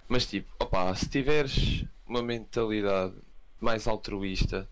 Mas 0.09 0.27
tipo, 0.27 0.49
opá, 0.61 0.95
se 0.95 1.09
tiveres 1.09 1.85
uma 2.07 2.23
mentalidade 2.23 3.15
mais 3.61 3.87
altruísta, 3.89 4.69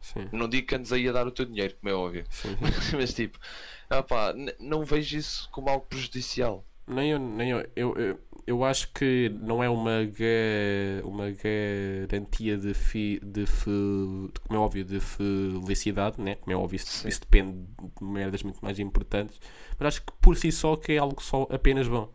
Sim, 0.00 0.32
não 0.32 0.48
digo 0.48 0.66
que 0.68 0.74
andes 0.76 0.92
aí 0.92 1.08
a 1.08 1.12
dar 1.12 1.26
o 1.26 1.32
teu 1.32 1.44
dinheiro, 1.46 1.74
como 1.80 1.90
é 1.90 1.94
óbvio, 1.94 2.26
sim, 2.30 2.56
sim. 2.80 2.98
mas 2.98 3.14
tipo, 3.14 3.38
opá, 3.90 4.32
n- 4.34 4.54
não 4.60 4.84
vejo 4.84 5.18
isso 5.18 5.48
como 5.50 5.70
algo 5.70 5.86
prejudicial. 5.86 6.64
Nem 6.86 7.10
eu, 7.10 7.18
nem 7.18 7.50
eu, 7.50 7.70
eu, 7.76 7.94
eu, 7.96 8.20
eu 8.46 8.64
acho 8.64 8.90
que 8.92 9.28
não 9.42 9.62
é 9.62 9.68
uma, 9.68 10.00
uma 11.04 11.26
garantia 11.30 12.56
de, 12.56 12.72
fi, 12.74 13.20
de, 13.22 13.46
fe- 13.46 13.70
como 14.46 14.58
é 14.58 14.58
óbvio, 14.58 14.84
de 14.84 15.00
felicidade, 15.00 16.20
né? 16.20 16.36
Como 16.36 16.52
é 16.52 16.56
óbvio, 16.56 16.76
isso, 16.76 16.92
Sim. 16.92 17.08
isso 17.08 17.20
depende 17.20 17.62
de 17.78 18.04
merdas 18.04 18.42
muito 18.42 18.58
mais 18.64 18.78
importantes. 18.78 19.38
Mas 19.78 19.88
acho 19.88 20.02
que 20.02 20.12
por 20.20 20.36
si 20.36 20.50
só 20.50 20.76
que 20.76 20.92
é 20.92 20.98
algo 20.98 21.22
só 21.22 21.46
apenas 21.50 21.86
bom. 21.88 22.10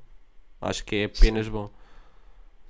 Acho 0.61 0.83
que 0.85 0.97
é 0.97 1.05
apenas 1.05 1.47
bom. 1.47 1.71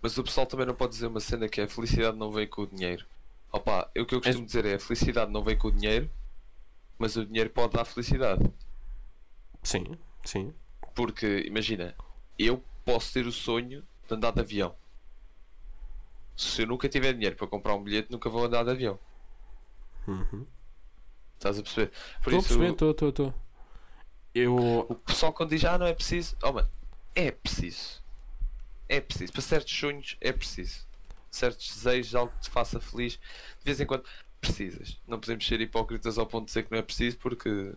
Mas 0.03 0.17
o 0.17 0.23
pessoal 0.23 0.45
também 0.45 0.65
não 0.65 0.75
pode 0.75 0.91
dizer 0.91 1.07
uma 1.07 1.21
cena 1.21 1.47
que 1.47 1.61
é 1.61 1.63
a 1.63 1.67
felicidade 1.67 2.17
não 2.17 2.29
vem 2.29 2.45
com 2.45 2.63
o 2.63 2.67
dinheiro. 2.67 3.05
Opá, 3.53 3.89
o 3.97 4.05
que 4.05 4.13
eu 4.13 4.21
costumo 4.21 4.45
dizer 4.45 4.65
é 4.65 4.73
a 4.73 4.79
felicidade 4.79 5.31
não 5.31 5.41
vem 5.41 5.57
com 5.57 5.69
o 5.69 5.71
dinheiro, 5.71 6.11
mas 6.99 7.15
o 7.15 7.25
dinheiro 7.25 7.49
pode 7.49 7.71
dar 7.71 7.85
felicidade. 7.85 8.43
Sim, 9.63 9.97
sim. 10.25 10.53
Porque, 10.93 11.45
imagina, 11.47 11.95
eu 12.37 12.61
posso 12.83 13.13
ter 13.13 13.25
o 13.25 13.31
sonho 13.31 13.81
de 14.05 14.13
andar 14.13 14.31
de 14.31 14.41
avião. 14.41 14.75
Se 16.35 16.63
eu 16.63 16.67
nunca 16.67 16.89
tiver 16.89 17.13
dinheiro 17.13 17.37
para 17.37 17.47
comprar 17.47 17.73
um 17.73 17.81
bilhete, 17.81 18.11
nunca 18.11 18.29
vou 18.29 18.43
andar 18.43 18.65
de 18.65 18.71
avião. 18.71 18.99
Uhum. 20.05 20.45
Estás 21.35 21.57
a 21.57 21.63
perceber? 21.63 21.93
Por 22.21 22.33
Estou 22.33 22.33
a 22.33 22.37
isso, 22.39 22.47
perceber, 22.49 22.71
estou, 22.73 22.91
estou, 22.91 23.09
estou. 23.09 23.33
Eu. 24.35 24.55
o 24.89 24.95
pessoal 24.95 25.31
quando 25.31 25.51
diz, 25.51 25.63
ah, 25.63 25.77
não 25.77 25.85
é 25.85 25.93
preciso. 25.93 26.35
Oh, 26.43 26.51
mano, 26.51 26.67
é 27.15 27.31
preciso. 27.31 28.02
É 28.87 28.99
preciso. 28.99 29.33
Para 29.33 29.41
certos 29.41 29.73
sonhos, 29.73 30.17
é 30.21 30.31
preciso. 30.31 30.81
Certos 31.31 31.67
desejos, 31.75 32.15
algo 32.15 32.31
que 32.33 32.43
te 32.43 32.49
faça 32.49 32.79
feliz, 32.79 33.13
de 33.13 33.65
vez 33.65 33.79
em 33.79 33.85
quando, 33.85 34.03
precisas. 34.39 34.99
Não 35.07 35.19
podemos 35.19 35.45
ser 35.47 35.61
hipócritas 35.61 36.17
ao 36.17 36.27
ponto 36.27 36.43
de 36.43 36.47
dizer 36.47 36.63
que 36.63 36.71
não 36.71 36.77
é 36.77 36.81
preciso, 36.81 37.17
porque 37.17 37.75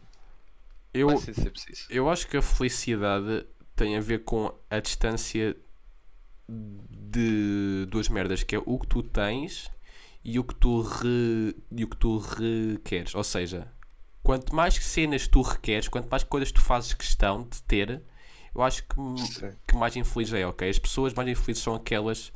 Eu, 0.92 1.09
vai 1.09 1.19
ser 1.19 1.51
preciso. 1.51 1.87
Eu 1.88 2.11
acho 2.11 2.27
que 2.27 2.37
a 2.37 2.42
felicidade 2.42 3.47
tem 3.75 3.97
a 3.97 4.01
ver 4.01 4.25
com 4.25 4.53
a 4.71 4.81
distância 4.81 5.57
de 6.49 7.87
duas 7.88 8.09
merdas, 8.09 8.42
que 8.42 8.55
é 8.55 8.62
o 8.64 8.79
que 8.79 8.87
tu 8.87 9.03
tens 9.03 9.71
e 10.25 10.38
o 10.38 10.45
que 10.45 10.55
tu, 10.55 10.81
re, 10.81 11.55
e 11.71 11.85
o 11.85 11.88
que 11.88 11.97
tu 11.97 12.19
requeres. 12.19 13.14
Ou 13.14 13.25
seja, 13.25 13.73
quanto 14.23 14.55
mais 14.55 14.75
cenas 14.75 15.29
tu 15.29 15.40
requeres, 15.42 15.88
quanto 15.88 16.09
mais 16.09 16.25
coisas 16.25 16.51
tu 16.51 16.61
fazes 16.61 16.92
questão 16.95 17.45
de 17.45 17.62
ter, 17.62 18.03
eu 18.57 18.62
acho 18.62 18.83
que, 18.85 18.95
Sim. 19.35 19.53
que 19.66 19.77
mais 19.77 19.95
infeliz 19.97 20.33
é, 20.33 20.47
ok? 20.47 20.71
As 20.71 20.79
pessoas 20.79 21.12
mais 21.12 21.29
infelizes 21.29 21.62
são 21.62 21.75
aquelas 21.75 22.33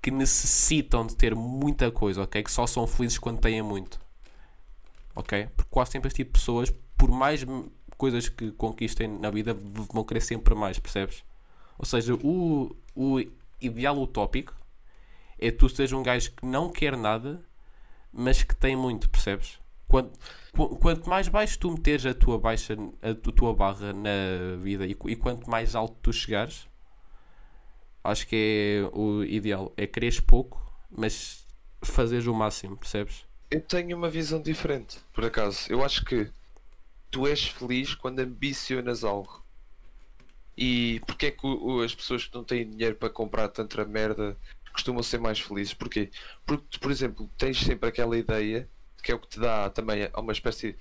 que 0.00 0.10
necessitam 0.10 1.06
de 1.06 1.14
ter 1.14 1.34
muita 1.34 1.90
coisa, 1.90 2.22
ok? 2.22 2.42
Que 2.42 2.50
só 2.50 2.66
são 2.66 2.86
felizes 2.86 3.18
quando 3.18 3.38
têm 3.38 3.60
muito. 3.60 4.00
Ok? 5.14 5.46
Porque 5.54 5.70
quase 5.70 5.90
sempre 5.90 6.08
este 6.08 6.16
tipo 6.24 6.32
de 6.32 6.38
pessoas, 6.38 6.72
por 6.96 7.10
mais 7.10 7.44
coisas 7.98 8.30
que 8.30 8.50
conquistem 8.52 9.08
na 9.08 9.30
vida, 9.30 9.52
vão 9.52 10.02
querer 10.04 10.22
sempre 10.22 10.54
mais, 10.54 10.78
percebes? 10.78 11.22
Ou 11.76 11.84
seja, 11.84 12.14
o, 12.14 12.74
o 12.96 13.20
ideal 13.60 13.98
utópico 14.00 14.56
é 15.38 15.50
tu 15.50 15.68
seres 15.68 15.92
um 15.92 16.02
gajo 16.02 16.32
que 16.32 16.46
não 16.46 16.70
quer 16.70 16.96
nada, 16.96 17.44
mas 18.10 18.42
que 18.42 18.56
tem 18.56 18.74
muito, 18.74 19.10
percebes? 19.10 19.58
Quanto, 19.88 20.18
qu- 20.52 20.76
quanto 20.78 21.08
mais 21.08 21.28
baixo 21.28 21.58
tu 21.58 21.70
meteres 21.70 22.06
a 22.06 22.14
tua 22.14 22.38
baixa, 22.38 22.74
a 23.02 23.14
tu- 23.14 23.32
tua 23.32 23.54
barra 23.54 23.92
na 23.92 24.56
vida 24.60 24.86
e, 24.86 24.90
e 25.06 25.16
quanto 25.16 25.48
mais 25.50 25.74
alto 25.74 25.96
tu 26.02 26.12
chegares, 26.12 26.66
acho 28.04 28.26
que 28.26 28.36
é 28.84 28.96
o 28.96 29.24
ideal. 29.24 29.72
É 29.76 29.86
quereres 29.86 30.20
pouco, 30.20 30.60
mas 30.90 31.46
fazeres 31.82 32.26
o 32.26 32.34
máximo, 32.34 32.76
percebes? 32.76 33.24
Eu 33.50 33.60
tenho 33.62 33.96
uma 33.96 34.10
visão 34.10 34.40
diferente, 34.42 34.98
por 35.14 35.24
acaso. 35.24 35.60
Eu 35.70 35.82
acho 35.84 36.04
que 36.04 36.30
tu 37.10 37.26
és 37.26 37.48
feliz 37.48 37.94
quando 37.94 38.20
ambicionas 38.20 39.04
algo. 39.04 39.42
E 40.56 41.00
porque 41.06 41.26
é 41.26 41.30
que 41.30 41.46
as 41.84 41.94
pessoas 41.94 42.26
que 42.26 42.34
não 42.34 42.42
têm 42.44 42.68
dinheiro 42.68 42.96
para 42.96 43.08
comprar 43.10 43.48
tanta 43.48 43.84
merda 43.84 44.36
costumam 44.72 45.02
ser 45.02 45.18
mais 45.18 45.38
felizes? 45.40 45.72
Porquê? 45.72 46.10
Porque, 46.44 46.78
por 46.78 46.90
exemplo, 46.90 47.30
tens 47.38 47.58
sempre 47.60 47.88
aquela 47.88 48.18
ideia 48.18 48.68
que 49.02 49.12
é 49.12 49.14
o 49.14 49.18
que 49.18 49.28
te 49.28 49.40
dá 49.40 49.70
também 49.70 50.10
uma 50.16 50.32
espécie 50.32 50.76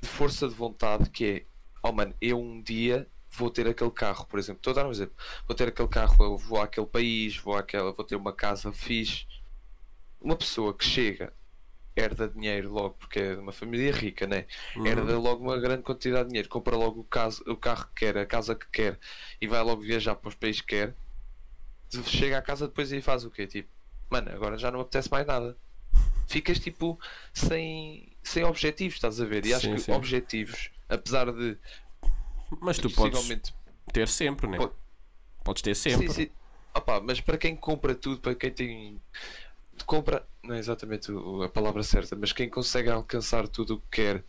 de 0.00 0.08
força 0.08 0.48
de 0.48 0.54
vontade 0.54 1.10
que 1.10 1.24
é, 1.24 1.44
oh 1.82 1.92
mano, 1.92 2.14
eu 2.20 2.40
um 2.40 2.62
dia 2.62 3.06
vou 3.30 3.50
ter 3.50 3.68
aquele 3.68 3.90
carro, 3.90 4.26
por 4.26 4.38
exemplo. 4.38 4.58
Estou 4.58 4.72
a 4.72 4.74
dar 4.74 4.86
um 4.86 4.90
exemplo. 4.90 5.14
Vou 5.46 5.56
ter 5.56 5.68
aquele 5.68 5.88
carro, 5.88 6.24
eu 6.24 6.36
vou 6.36 6.60
àquele 6.60 6.86
país, 6.86 7.36
vou 7.36 7.56
àquela, 7.56 7.92
vou 7.92 8.04
ter 8.04 8.16
uma 8.16 8.32
casa 8.32 8.72
fixe. 8.72 9.26
Uma 10.20 10.36
pessoa 10.36 10.74
que 10.74 10.84
chega 10.84 11.32
herda 11.98 12.28
dinheiro 12.28 12.72
logo, 12.72 12.94
porque 12.94 13.18
é 13.18 13.34
de 13.34 13.40
uma 13.40 13.52
família 13.52 13.92
rica, 13.92 14.26
né? 14.26 14.46
Uhum. 14.76 14.86
Herda 14.86 15.18
logo 15.18 15.42
uma 15.42 15.58
grande 15.58 15.82
quantidade 15.82 16.24
de 16.24 16.28
dinheiro, 16.28 16.48
compra 16.48 16.76
logo 16.76 17.00
o, 17.00 17.04
caso, 17.04 17.42
o 17.46 17.56
carro 17.56 17.86
que 17.88 18.06
quer, 18.06 18.16
a 18.16 18.26
casa 18.26 18.54
que 18.54 18.66
quer 18.70 18.98
e 19.40 19.46
vai 19.46 19.62
logo 19.62 19.82
viajar 19.82 20.14
para 20.14 20.28
os 20.28 20.34
países 20.34 20.60
que 20.60 20.68
quer. 20.68 20.94
Chega 22.06 22.38
à 22.38 22.42
casa 22.42 22.68
depois 22.68 22.92
e 22.92 23.00
faz 23.00 23.24
o 23.24 23.30
quê? 23.30 23.46
Tipo, 23.46 23.68
mano, 24.10 24.30
agora 24.30 24.58
já 24.58 24.70
não 24.70 24.80
apetece 24.80 25.10
mais 25.10 25.26
nada. 25.26 25.56
Ficas 26.26 26.58
tipo 26.58 26.98
sem, 27.32 28.12
sem 28.22 28.44
objetivos, 28.44 28.94
estás 28.96 29.20
a 29.20 29.24
ver? 29.24 29.46
E 29.46 29.54
acho 29.54 29.66
Sim, 29.66 29.74
que 29.76 29.80
sim. 29.80 29.92
objetivos, 29.92 30.70
apesar 30.88 31.32
de 31.32 31.56
Mas 32.60 32.76
tu 32.78 32.90
podes 32.90 32.94
possivelmente 32.94 33.54
ter 33.92 34.08
sempre, 34.08 34.46
né? 34.46 34.58
Pode- 34.58 34.74
Podes 35.44 35.62
ter 35.62 35.74
sempre. 35.74 36.08
Sim, 36.08 36.26
sim. 36.26 36.30
Opa, 36.74 37.00
mas 37.00 37.20
para 37.20 37.38
quem 37.38 37.56
compra 37.56 37.94
tudo, 37.94 38.20
para 38.20 38.34
quem 38.34 38.50
tem. 38.50 39.00
Compra, 39.86 40.26
não 40.42 40.54
é 40.54 40.58
exatamente 40.58 41.10
a 41.44 41.48
palavra 41.48 41.82
certa, 41.82 42.14
mas 42.14 42.32
quem 42.32 42.48
consegue 42.50 42.90
alcançar 42.90 43.48
tudo 43.48 43.76
o 43.76 43.80
que 43.80 43.88
quer 44.02 44.24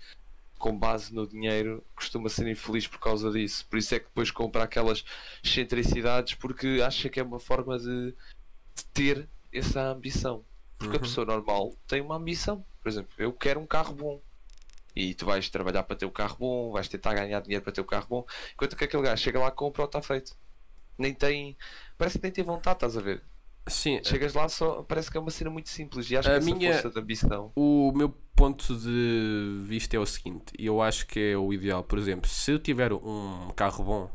com 0.58 0.78
base 0.78 1.14
no 1.14 1.28
dinheiro 1.28 1.84
costuma 1.96 2.30
ser 2.30 2.48
infeliz 2.48 2.88
por 2.88 3.00
causa 3.00 3.32
disso. 3.32 3.66
Por 3.70 3.78
isso 3.80 3.94
é 3.96 4.00
que 4.00 4.06
depois 4.06 4.32
compra 4.32 4.64
aquelas 4.64 5.04
excentricidades 5.44 6.36
porque 6.36 6.82
acha 6.86 7.10
que 7.10 7.20
é 7.20 7.24
uma 7.24 7.40
forma 7.40 7.78
de, 7.78 8.12
de 8.76 8.86
ter 8.94 9.28
essa 9.52 9.82
ambição. 9.82 10.46
Porque 10.80 10.96
a 10.96 11.00
Uhum. 11.00 11.06
pessoa 11.06 11.26
normal 11.28 11.76
tem 11.88 12.02
uma 12.02 12.16
ambição. 12.16 12.66
Por 12.82 12.90
exemplo, 12.90 13.12
eu 13.20 13.32
quero 13.34 13.60
um 13.60 13.68
carro 13.68 13.94
bom. 13.94 14.20
E 14.96 15.14
tu 15.14 15.26
vais 15.26 15.48
trabalhar 15.50 15.84
para 15.84 15.96
ter 15.96 16.06
o 16.06 16.12
carro 16.12 16.36
bom, 16.40 16.72
vais 16.72 16.88
tentar 16.88 17.14
ganhar 17.14 17.40
dinheiro 17.42 17.64
para 17.64 17.72
ter 17.72 17.82
o 17.82 17.86
carro 17.86 18.08
bom, 18.10 18.26
enquanto 18.54 18.76
que 18.76 18.84
aquele 18.86 19.04
gajo 19.04 19.22
chega 19.22 19.40
lá, 19.40 19.52
compra 19.52 19.84
ou 19.84 19.86
está 19.86 20.02
feito 20.02 20.36
nem 20.98 21.14
tem. 21.14 21.56
Parece 21.98 22.18
que 22.18 22.24
nem 22.24 22.32
tem 22.32 22.44
vontade, 22.44 22.78
estás 22.78 22.98
a 22.98 23.02
ver? 23.02 23.22
Sim, 23.68 24.02
Chegas 24.04 24.34
lá, 24.34 24.50
só 24.50 24.82
parece 24.84 25.12
que 25.12 25.18
é 25.18 25.20
uma 25.20 25.30
cena 25.32 25.50
muito 25.52 25.70
simples. 25.70 26.10
E 26.10 26.18
acho 26.18 26.28
A 26.28 26.32
que 26.32 26.38
essa 26.40 26.46
minha- 26.56 26.74
força 26.74 26.90
de 26.90 27.00
ambição. 27.00 27.52
O 27.56 27.92
meu 27.96 28.10
ponto 28.36 28.76
de 28.76 29.64
vista 29.68 29.96
é 29.96 30.00
o 30.00 30.06
seguinte, 30.06 30.52
e 30.58 30.66
eu 30.66 30.82
acho 30.82 31.06
que 31.06 31.20
é 31.34 31.38
o 31.38 31.54
ideal. 31.54 31.84
Por 31.84 32.00
exemplo, 32.00 32.28
se 32.30 32.52
eu 32.52 32.58
tiver 32.60 32.92
um 32.92 33.52
carro 33.56 33.84
bom, 33.84 34.12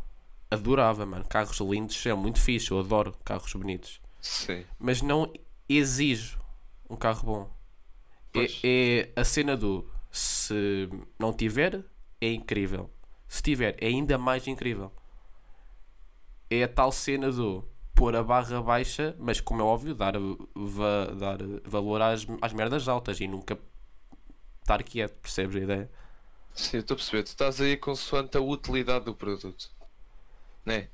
adorava, 0.51 1.07
mano. 1.07 1.25
Carros 1.25 1.59
lindos 1.61 2.05
é 2.05 2.13
muito 2.15 2.41
fixe, 2.41 2.71
eu 2.71 2.81
adoro 2.81 3.15
carros 3.25 3.53
bonitos. 3.55 4.01
Sim. 4.21 4.65
Mas 4.79 5.01
não 5.01 5.33
exijo 5.69 6.39
um 6.89 6.97
carro 6.97 7.25
bom. 7.27 7.51
É, 8.35 8.59
é 8.65 9.13
a 9.17 9.25
cena 9.25 9.57
do 9.57 9.89
se 10.11 10.89
não 11.19 11.33
tiver, 11.35 11.85
é 12.21 12.33
incrível. 12.33 12.91
Se 13.29 13.43
tiver, 13.43 13.77
é 13.83 13.87
ainda 13.89 14.19
mais 14.19 14.47
incrível. 14.47 14.93
É 16.51 16.63
a 16.65 16.69
tal 16.69 16.93
cena 16.93 17.31
do 17.31 17.65
pôr 17.95 18.15
a 18.17 18.23
barra 18.23 18.61
baixa, 18.63 19.15
mas 19.19 19.41
como 19.41 19.61
é 19.63 19.65
óbvio, 19.65 19.95
dar, 19.95 20.15
va- 20.55 21.07
dar 21.19 21.39
valor 21.65 22.01
às, 22.03 22.27
às 22.41 22.53
merdas 22.53 22.89
altas 22.89 23.21
e 23.21 23.27
nunca 23.27 23.59
estar 24.63 24.83
quieto, 24.83 25.19
percebes 25.21 25.57
a 25.57 25.61
ideia? 25.61 25.91
Sim, 26.55 26.79
estou 26.79 26.95
a 26.95 26.97
perceber. 26.99 27.23
Tu 27.25 27.29
estás 27.29 27.61
aí 27.61 27.77
consoante 27.77 28.37
a 28.37 28.41
utilidade 28.41 29.05
do 29.05 29.15
produto. 29.15 29.71
Né? 30.67 30.91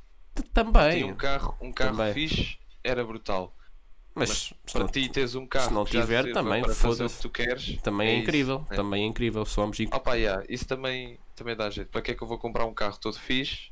Também. 0.53 1.05
Tinha 1.05 1.07
um 1.07 1.17
carro, 1.17 1.57
um 1.61 1.73
carro 1.73 1.99
Também. 1.99 2.15
fixe, 2.15 2.59
era 2.85 3.05
brutal. 3.05 3.55
Mas, 4.21 4.29
Mas 4.29 4.39
se 4.67 4.73
para 4.73 4.81
não- 4.83 4.89
ti 4.89 5.09
teres 5.09 5.35
um 5.35 5.47
carro 5.47 5.69
se 5.69 5.75
não 5.75 5.85
tiver, 5.85 6.33
também, 6.33 6.63
foda-se. 6.75 7.17
que 7.17 7.23
tu 7.23 7.31
queres, 7.31 7.77
também 7.83 8.09
é, 8.09 8.13
isso, 8.15 8.23
incrível. 8.23 8.67
né? 8.71 8.77
Também 8.77 9.03
é 9.03 9.07
incrível. 9.07 9.45
Somos 9.47 9.81
inc- 9.81 9.95
Opa, 9.95 10.15
yeah, 10.15 10.45
isso 10.49 10.67
também, 10.67 11.19
também 11.35 11.57
dá 11.57 11.69
jeito. 11.71 11.91
Para 11.91 12.03
que 12.03 12.11
é 12.11 12.15
que 12.15 12.23
eu 12.23 12.29
vou 12.29 12.39
comprar 12.39 12.65
um 12.67 12.75
carro 12.75 12.99
todo 13.01 13.19
fixe? 13.19 13.71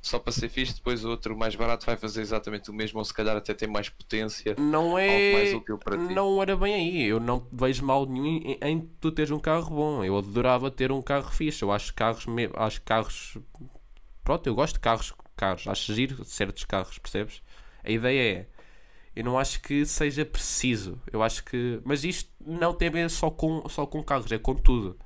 Só 0.00 0.16
para 0.20 0.32
ser 0.32 0.48
fixe, 0.48 0.74
depois 0.76 1.04
o 1.04 1.10
outro 1.10 1.36
mais 1.36 1.56
barato 1.56 1.84
vai 1.84 1.96
fazer 1.96 2.20
exatamente 2.20 2.70
o 2.70 2.72
mesmo, 2.72 3.00
ou 3.00 3.04
se 3.04 3.12
calhar 3.12 3.36
até 3.36 3.52
tem 3.52 3.68
mais 3.68 3.88
potência, 3.88 4.54
Não 4.56 4.90
algo 4.90 4.94
mais 5.32 5.52
é. 5.52 5.56
útil 5.56 5.76
para 5.76 5.98
ti. 5.98 6.14
Não 6.14 6.40
era 6.40 6.56
bem 6.56 6.72
aí. 6.72 7.02
Eu 7.02 7.18
não 7.18 7.44
vejo 7.52 7.84
mal 7.84 8.06
nenhum 8.06 8.24
em, 8.26 8.58
em 8.62 8.80
tu 9.00 9.10
teres 9.10 9.32
um 9.32 9.40
carro 9.40 9.74
bom. 9.74 10.04
Eu 10.04 10.16
adorava 10.16 10.70
ter 10.70 10.92
um 10.92 11.02
carro 11.02 11.28
fixe. 11.32 11.62
Eu 11.64 11.72
acho 11.72 11.92
carros. 11.94 12.26
Me... 12.26 12.48
Acho 12.54 12.80
carros. 12.82 13.36
Pronto, 14.22 14.46
eu 14.46 14.54
gosto 14.54 14.74
de 14.74 14.80
carros. 14.80 15.12
carros. 15.36 15.66
Acho 15.66 15.92
giro 15.92 16.24
certos 16.24 16.64
carros, 16.64 16.96
percebes? 16.98 17.42
A 17.82 17.90
ideia 17.90 18.38
é. 18.40 18.46
Eu 19.18 19.24
não 19.24 19.36
acho 19.36 19.60
que 19.60 19.84
seja 19.84 20.24
preciso. 20.24 21.02
Eu 21.12 21.24
acho 21.24 21.42
que. 21.42 21.80
Mas 21.84 22.04
isto 22.04 22.30
não 22.40 22.72
tem 22.72 22.86
a 22.86 22.92
ver 22.92 23.10
só 23.10 23.28
com, 23.28 23.68
só 23.68 23.84
com 23.84 24.00
carros, 24.00 24.30
é 24.30 24.38
com 24.38 24.54
tudo. 24.54 24.96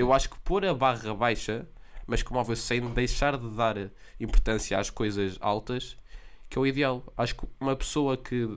Eu 0.00 0.12
acho 0.12 0.28
que 0.30 0.36
pôr 0.40 0.64
a 0.66 0.74
barra 0.74 1.14
baixa, 1.14 1.64
mas 2.08 2.24
como 2.24 2.40
óbvio, 2.40 2.56
sem 2.56 2.80
deixar 2.92 3.38
de 3.38 3.48
dar 3.50 3.76
importância 4.18 4.80
às 4.80 4.90
coisas 4.90 5.38
altas, 5.40 5.96
que 6.50 6.58
é 6.58 6.60
o 6.60 6.66
ideal. 6.66 7.04
Acho 7.16 7.36
que 7.36 7.46
uma 7.60 7.76
pessoa 7.76 8.16
que 8.16 8.48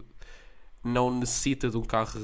não 0.83 1.11
necessita 1.11 1.69
de 1.69 1.77
um 1.77 1.83
carro 1.83 2.19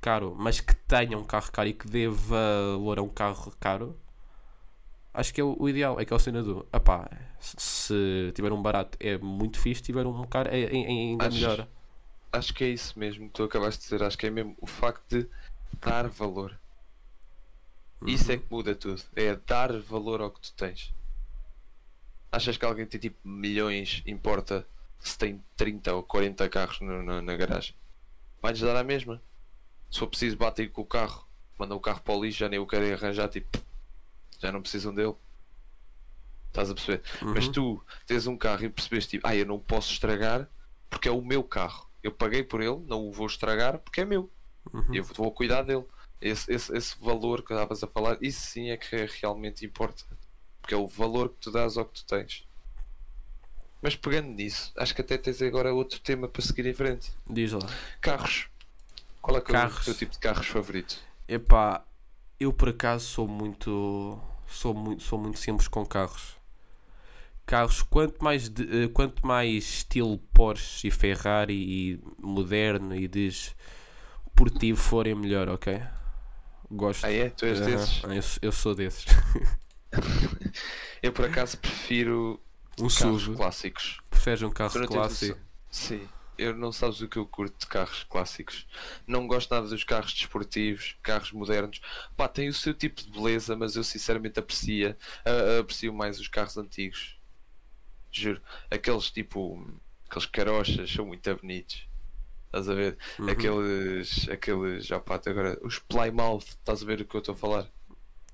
caro, 0.00 0.34
mas 0.36 0.60
que 0.60 0.74
tenha 0.74 1.16
um 1.16 1.24
carro 1.24 1.52
caro 1.52 1.68
e 1.68 1.74
que 1.74 1.86
dê 1.86 2.08
valor 2.08 2.98
a 2.98 3.02
um 3.02 3.08
carro 3.08 3.52
caro, 3.60 3.96
acho 5.14 5.32
que 5.34 5.40
é 5.40 5.44
o, 5.44 5.56
o 5.58 5.68
ideal. 5.68 5.98
É 6.00 6.04
que 6.04 6.12
é 6.12 6.16
o 6.16 6.18
cena 6.18 6.42
do, 6.42 6.66
epá, 6.72 7.08
se, 7.40 8.32
tiver 8.34 8.52
um 8.52 8.60
barato 8.62 8.96
é 9.00 9.18
muito 9.18 9.58
fixe, 9.58 9.78
se 9.80 9.86
tiver 9.86 10.06
um 10.06 10.24
caro 10.26 10.48
é, 10.50 10.60
é- 10.60 10.64
é 10.82 10.86
ainda 10.88 11.26
Acho- 11.26 11.36
melhor. 11.36 11.68
Acho 12.32 12.54
que 12.54 12.64
é 12.64 12.68
isso 12.68 12.98
mesmo 12.98 13.26
que 13.26 13.34
tu 13.34 13.42
acabaste 13.42 13.80
de 13.82 13.84
dizer. 13.90 14.02
Acho 14.02 14.16
que 14.16 14.26
é 14.26 14.30
mesmo 14.30 14.56
o 14.60 14.66
facto 14.66 15.04
de 15.08 15.28
dar 15.80 16.08
valor. 16.08 16.56
Isso 18.06 18.28
Uhum. 18.28 18.34
é 18.34 18.36
que 18.38 18.44
muda 18.50 18.74
tudo. 18.74 19.02
É 19.14 19.34
dar 19.46 19.72
valor 19.80 20.20
ao 20.22 20.30
que 20.30 20.40
tu 20.40 20.52
tens. 20.54 20.90
Achas 22.30 22.56
que 22.56 22.64
alguém 22.64 22.86
tem 22.86 22.98
tipo 22.98 23.16
milhões, 23.28 24.02
importa 24.06 24.66
se 25.02 25.18
tem 25.18 25.42
30 25.56 25.94
ou 25.94 26.02
40 26.02 26.48
carros 26.48 26.80
no- 26.80 27.02
no- 27.02 27.20
na 27.20 27.36
garagem? 27.36 27.74
Vai-lhes 28.40 28.60
dar 28.62 28.76
a 28.76 28.82
mesma. 28.82 29.20
Se 29.90 29.98
for 29.98 30.06
preciso, 30.06 30.36
batem 30.36 30.68
com 30.68 30.80
o 30.80 30.86
carro, 30.86 31.22
mandam 31.58 31.76
o 31.76 31.80
carro 31.80 32.00
para 32.00 32.14
o 32.14 32.24
lixo, 32.24 32.38
já 32.38 32.48
nem 32.48 32.58
o 32.58 32.66
querem 32.66 32.92
arranjar, 32.92 33.28
tipo, 33.28 33.58
já 34.42 34.52
não 34.52 34.60
precisam 34.60 34.92
dele. 34.94 35.14
Estás 36.48 36.70
a 36.70 36.74
perceber? 36.74 37.02
Mas 37.22 37.46
Uhum. 37.46 37.52
tu 37.52 37.86
tens 38.06 38.26
um 38.26 38.36
carro 38.36 38.64
e 38.64 38.68
percebes 38.68 39.06
tipo, 39.06 39.26
ah, 39.26 39.34
eu 39.34 39.46
não 39.46 39.58
posso 39.58 39.92
estragar 39.92 40.46
porque 40.90 41.08
é 41.08 41.10
o 41.12 41.22
meu 41.22 41.42
carro. 41.42 41.88
Eu 42.02 42.12
paguei 42.12 42.42
por 42.42 42.60
ele, 42.60 42.78
não 42.86 43.06
o 43.06 43.12
vou 43.12 43.26
estragar 43.26 43.78
porque 43.78 44.02
é 44.02 44.04
meu. 44.04 44.30
Uhum. 44.72 44.94
Eu 44.94 45.04
vou 45.04 45.30
cuidar 45.32 45.62
dele. 45.62 45.84
Esse, 46.20 46.52
esse, 46.52 46.76
esse 46.76 46.94
valor 47.00 47.42
que 47.42 47.52
estavas 47.52 47.82
a 47.82 47.86
falar, 47.86 48.18
isso 48.20 48.40
sim 48.48 48.70
é 48.70 48.76
que 48.76 48.94
realmente 49.20 49.64
importa. 49.64 50.04
Porque 50.60 50.74
é 50.74 50.76
o 50.76 50.86
valor 50.86 51.30
que 51.30 51.36
tu 51.40 51.50
dás 51.50 51.76
ao 51.76 51.84
que 51.86 51.94
tu 51.94 52.04
tens. 52.06 52.44
Mas 53.80 53.96
pegando 53.96 54.28
nisso, 54.28 54.72
acho 54.76 54.94
que 54.94 55.00
até 55.00 55.16
tens 55.18 55.40
agora 55.42 55.72
outro 55.74 55.98
tema 56.00 56.28
para 56.28 56.42
seguir 56.42 56.66
em 56.66 56.74
frente. 56.74 57.10
Diz 57.28 57.50
lá. 57.52 57.66
Carros. 58.00 58.46
Qual 59.20 59.36
é, 59.36 59.40
que 59.40 59.50
é 59.50 59.50
o 59.50 59.52
Carros. 59.60 59.84
teu 59.84 59.94
tipo 59.94 60.12
de 60.12 60.18
carros 60.18 60.46
favorito? 60.46 60.98
Epá, 61.26 61.84
eu 62.38 62.52
por 62.52 62.68
acaso 62.68 63.06
sou 63.06 63.26
muito. 63.26 64.20
Sou 64.52 64.74
muito, 64.74 65.02
sou 65.02 65.18
muito 65.18 65.38
simples 65.38 65.66
com 65.68 65.84
carros. 65.84 66.36
Carros, 67.44 67.82
quanto 67.82 68.22
mais, 68.22 68.48
de- 68.48 68.84
eh, 68.84 68.88
quanto 68.88 69.26
mais 69.26 69.64
estilo 69.64 70.18
Porsche 70.32 70.86
e 70.88 70.90
Ferrari 70.90 71.54
e 71.54 72.00
moderno 72.20 72.94
e 72.94 73.08
desportivo 73.08 74.78
forem, 74.80 75.14
melhor, 75.14 75.48
ok? 75.48 75.82
Gosto. 76.70 77.04
Ah 77.04 77.10
é? 77.12 77.30
Tu 77.30 77.46
és 77.46 77.60
desses? 77.60 78.02
Eu, 78.04 78.22
sou- 78.22 78.38
eu 78.42 78.52
sou 78.52 78.74
desses. 78.74 79.04
Eu 81.02 81.12
por 81.12 81.24
acaso 81.26 81.58
prefiro 81.58 82.40
Um 82.78 82.88
carros 82.88 83.24
SUV. 83.24 83.36
clássicos. 83.36 84.00
Preferes 84.08 84.42
um 84.42 84.50
carro 84.50 84.86
clássico? 84.86 85.38
Sim, 85.70 86.08
eu 86.38 86.54
não 86.56 86.72
sabes 86.72 87.00
o 87.00 87.08
que 87.08 87.16
eu 87.18 87.26
curto 87.26 87.58
de 87.58 87.66
carros 87.66 88.04
clássicos. 88.04 88.66
Não 89.06 89.26
gosto 89.26 89.50
nada 89.54 89.68
dos 89.68 89.84
carros 89.84 90.12
desportivos, 90.14 90.96
carros 91.02 91.32
modernos. 91.32 91.80
Pá, 92.16 92.28
tem 92.28 92.48
o 92.48 92.54
seu 92.54 92.74
tipo 92.74 93.02
de 93.02 93.10
beleza, 93.10 93.56
mas 93.56 93.76
eu 93.76 93.84
sinceramente 93.84 94.38
aprecio, 94.38 94.96
a- 95.24 95.60
aprecio 95.60 95.92
mais 95.92 96.18
os 96.18 96.28
carros 96.28 96.56
antigos. 96.56 97.16
Juro. 98.10 98.40
Aqueles 98.70 99.10
tipo. 99.10 99.66
Aqueles 100.08 100.26
carochas 100.26 100.90
são 100.92 101.06
muito 101.06 101.34
bonitos. 101.36 101.82
Estás 102.46 102.68
a 102.68 102.74
ver? 102.74 102.98
Uhum. 103.18 103.28
Aqueles. 103.30 104.28
Aqueles. 104.28 104.86
Já 104.86 105.00
pá, 105.00 105.20
agora. 105.26 105.58
Os 105.62 105.78
Plymouth, 105.78 106.44
estás 106.48 106.82
a 106.82 106.86
ver 106.86 107.00
o 107.00 107.04
que 107.06 107.14
eu 107.14 107.20
estou 107.20 107.34
a 107.34 107.38
falar? 107.38 107.66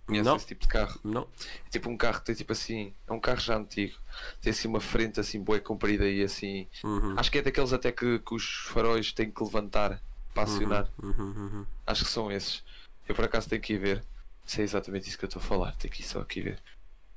Conheces 0.09 0.27
Não. 0.27 0.37
esse 0.37 0.47
tipo 0.47 0.63
de 0.63 0.69
carro? 0.69 0.99
Não? 1.05 1.29
É 1.67 1.71
tipo 1.71 1.91
um 1.91 1.97
carro 1.97 2.21
que 2.21 2.27
tem 2.27 2.35
tipo 2.35 2.51
assim. 2.51 2.95
É 3.07 3.13
um 3.13 3.21
carro 3.21 3.41
já 3.41 3.59
antigo. 3.59 3.95
Tem 4.41 4.51
assim 4.51 4.67
uma 4.67 4.81
frente 4.81 5.21
assim 5.21 5.43
boa 5.43 5.61
comprida 5.61 6.09
e 6.09 6.23
assim. 6.23 6.67
Uhum. 6.83 7.15
Acho 7.19 7.31
que 7.31 7.37
é 7.37 7.43
daqueles 7.43 7.75
até 7.75 7.93
que, 7.93 8.19
que 8.19 8.35
os 8.35 8.69
faróis 8.73 9.13
têm 9.13 9.31
que 9.31 9.45
levantar 9.45 10.01
para 10.33 10.45
acionar. 10.45 10.89
Uhum, 11.03 11.11
uhum, 11.11 11.35
uhum. 11.37 11.67
Acho 11.87 12.07
que 12.07 12.11
são 12.11 12.33
esses. 12.33 12.65
Eu 13.07 13.15
por 13.15 13.27
acaso 13.27 13.51
tenho 13.51 13.61
que 13.61 13.75
ir 13.75 13.79
ver. 13.79 14.05
Sei 14.47 14.65
exatamente 14.65 15.07
isso 15.07 15.19
que 15.19 15.27
eu 15.27 15.29
estou 15.29 15.43
a 15.43 15.45
falar. 15.45 15.73
Tenho 15.73 15.93
que 15.93 16.01
ir 16.01 16.07
só 16.07 16.21
aqui 16.21 16.41
ver. 16.41 16.59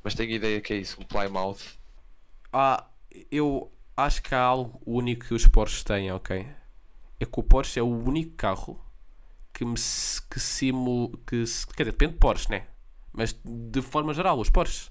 Mas 0.03 0.13
tenho 0.13 0.31
ideia 0.31 0.59
que 0.59 0.73
é 0.73 0.77
isso, 0.77 0.99
um 0.99 1.05
Plymouth. 1.05 1.61
Ah, 2.51 2.85
eu 3.31 3.71
acho 3.95 4.21
que 4.21 4.35
há 4.35 4.41
algo 4.41 4.81
único 4.85 5.27
que 5.27 5.33
os 5.33 5.47
Porsches 5.47 5.83
têm, 5.85 6.11
ok? 6.11 6.45
É 7.21 7.25
que 7.25 7.39
o 7.39 7.43
Porsche 7.43 7.79
é 7.79 7.83
o 7.83 7.87
único 7.87 8.35
carro 8.35 8.83
que 9.53 9.63
me 9.63 9.75
que 9.75 10.39
simu 10.39 11.17
que 11.25 11.45
quer 11.75 11.83
dizer, 11.83 11.91
depende 11.91 12.13
de 12.13 12.19
Porsche, 12.19 12.49
né? 12.49 12.67
Mas 13.13 13.35
de 13.43 13.81
forma 13.81 14.13
geral, 14.13 14.39
os 14.39 14.49
Porsche 14.49 14.89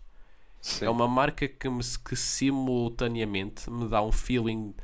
Sim. 0.61 0.85
é 0.87 0.91
uma 0.91 1.09
marca 1.09 1.49
que 1.49 1.69
me 1.69 1.83
que 2.05 2.15
simultaneamente 2.17 3.71
me 3.71 3.89
dá 3.89 4.03
um 4.03 4.13
feeling 4.13 4.75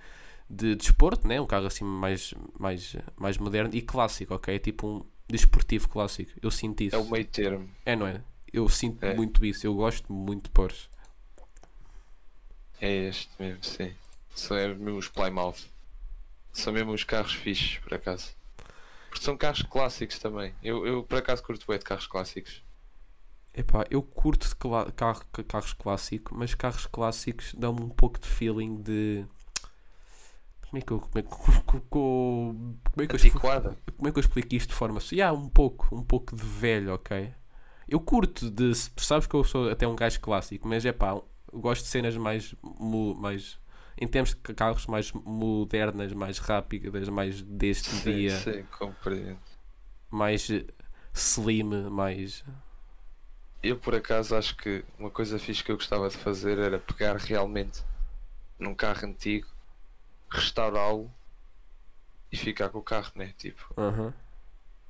de 0.49 0.75
desporto, 0.75 1.27
né? 1.27 1.41
Um 1.41 1.47
carro 1.47 1.67
assim 1.67 1.85
mais 1.85 2.33
mais 2.59 2.97
mais 3.17 3.37
moderno 3.39 3.75
e 3.75 3.83
clássico, 3.83 4.35
ok? 4.35 4.55
É 4.55 4.59
tipo 4.59 4.87
um 4.89 5.07
desportivo 5.29 5.89
clássico. 5.89 6.33
Eu 6.41 6.51
sinto 6.51 6.83
isso. 6.83 6.97
É 6.97 6.99
o 6.99 7.05
meio 7.05 7.27
termo. 7.27 7.69
É, 7.85 7.95
não 7.97 8.07
é? 8.07 8.23
Eu 8.53 8.69
sinto 8.69 9.03
É. 9.05 9.15
muito 9.15 9.45
isso. 9.45 9.67
Eu 9.67 9.75
gosto 9.75 10.13
muito 10.13 10.45
de 10.45 10.51
Porsche. 10.51 10.89
É 12.81 13.09
este 13.09 13.31
mesmo, 13.39 13.65
sim. 13.65 13.93
São 14.35 14.57
é 14.57 14.69
mesmo 14.69 14.99
os 14.99 15.09
Plymouth. 15.09 15.57
São 16.53 16.73
mesmo 16.73 16.93
os 16.93 17.05
carros 17.05 17.33
fixes, 17.35 17.79
por 17.79 17.95
acaso. 17.95 18.31
Porque 19.09 19.25
são 19.25 19.37
carros 19.37 19.63
clássicos 19.63 20.19
também. 20.19 20.55
Eu, 20.63 20.87
eu 20.87 21.03
por 21.03 21.19
acaso 21.19 21.43
curto 21.43 21.67
bem 21.67 21.79
de 21.79 21.85
carros 21.85 22.07
clássicos. 22.07 22.63
Epá, 23.57 23.85
eu 23.91 24.03
curto 24.03 24.55
cla- 24.57 24.91
carro- 24.93 25.25
ca- 25.33 25.43
carros 25.45 25.73
clássicos, 25.73 26.37
mas 26.37 26.55
carros 26.55 26.87
clássicos 26.87 27.55
dão-me 27.55 27.81
um 27.83 27.89
pouco 27.89 28.19
de 28.21 28.29
feeling 28.29 28.77
de. 28.83 29.25
Como 30.71 30.79
é 30.79 30.81
que 30.83 30.93
eu. 30.93 31.01
Como 31.01 31.19
é 31.19 31.23
que, 31.23 31.29
co- 31.65 31.81
co- 31.89 32.55
como 32.93 33.03
é 33.03 33.07
que 33.07 33.15
eu, 33.15 33.17
expli- 33.17 33.41
Antiquada. 33.41 33.77
como 33.97 34.09
é 34.09 34.13
que 34.13 34.19
eu 34.19 34.21
explico 34.21 34.55
isto 34.55 34.69
de 34.71 34.75
forma. 34.75 35.01
Yeah, 35.13 35.37
um 35.39 35.49
pouco, 35.49 35.95
um 35.95 36.03
pouco 36.03 36.37
de 36.37 36.43
velho, 36.43 36.95
ok? 36.95 37.33
Eu 37.89 38.01
curto 38.01 38.51
de. 38.51 38.73
Sabes 38.97 39.27
que 39.27 39.35
eu 39.35 39.45
sou 39.45 39.71
até 39.71 39.87
um 39.87 39.97
gajo 39.97 40.21
clássico, 40.21 40.67
mas 40.69 40.85
é 40.85 40.93
pá, 40.93 41.19
gosto 41.53 41.83
de 41.85 41.89
cenas 41.89 42.17
mais. 42.17 42.55
mais 43.19 43.59
em 43.99 44.07
termos 44.07 44.35
de 44.35 44.55
carros 44.55 44.87
mais 44.87 45.11
modernas, 45.13 46.13
mais 46.13 46.39
rápidas, 46.39 47.09
mais 47.09 47.41
deste 47.43 47.97
Sim, 47.97 48.13
dia, 48.13 48.29
sim, 48.29 48.63
compreendo. 48.79 49.41
mais 50.11 50.49
eh, 50.51 50.67
slim, 51.15 51.89
mais. 51.91 52.45
Eu 53.69 53.77
por 53.77 53.97
acaso 53.97 54.37
acho 54.37 54.57
que 54.57 54.85
uma 54.97 55.11
coisa 55.11 55.41
fixe 55.41 55.65
que 55.65 55.73
eu 55.73 55.77
gostava 55.77 56.09
de 56.09 56.17
fazer 56.17 56.57
era 56.57 56.79
pegar 56.79 57.17
realmente 57.17 57.83
num 58.59 58.77
carro 58.77 59.07
antigo, 59.09 59.49
restaurá-lo 60.31 61.11
e 62.31 62.37
ficar 62.37 62.69
com 62.69 62.79
o 62.79 62.83
carro, 62.83 63.11
né? 63.17 63.35
Tipo, 63.37 63.75
Aham. 63.77 64.15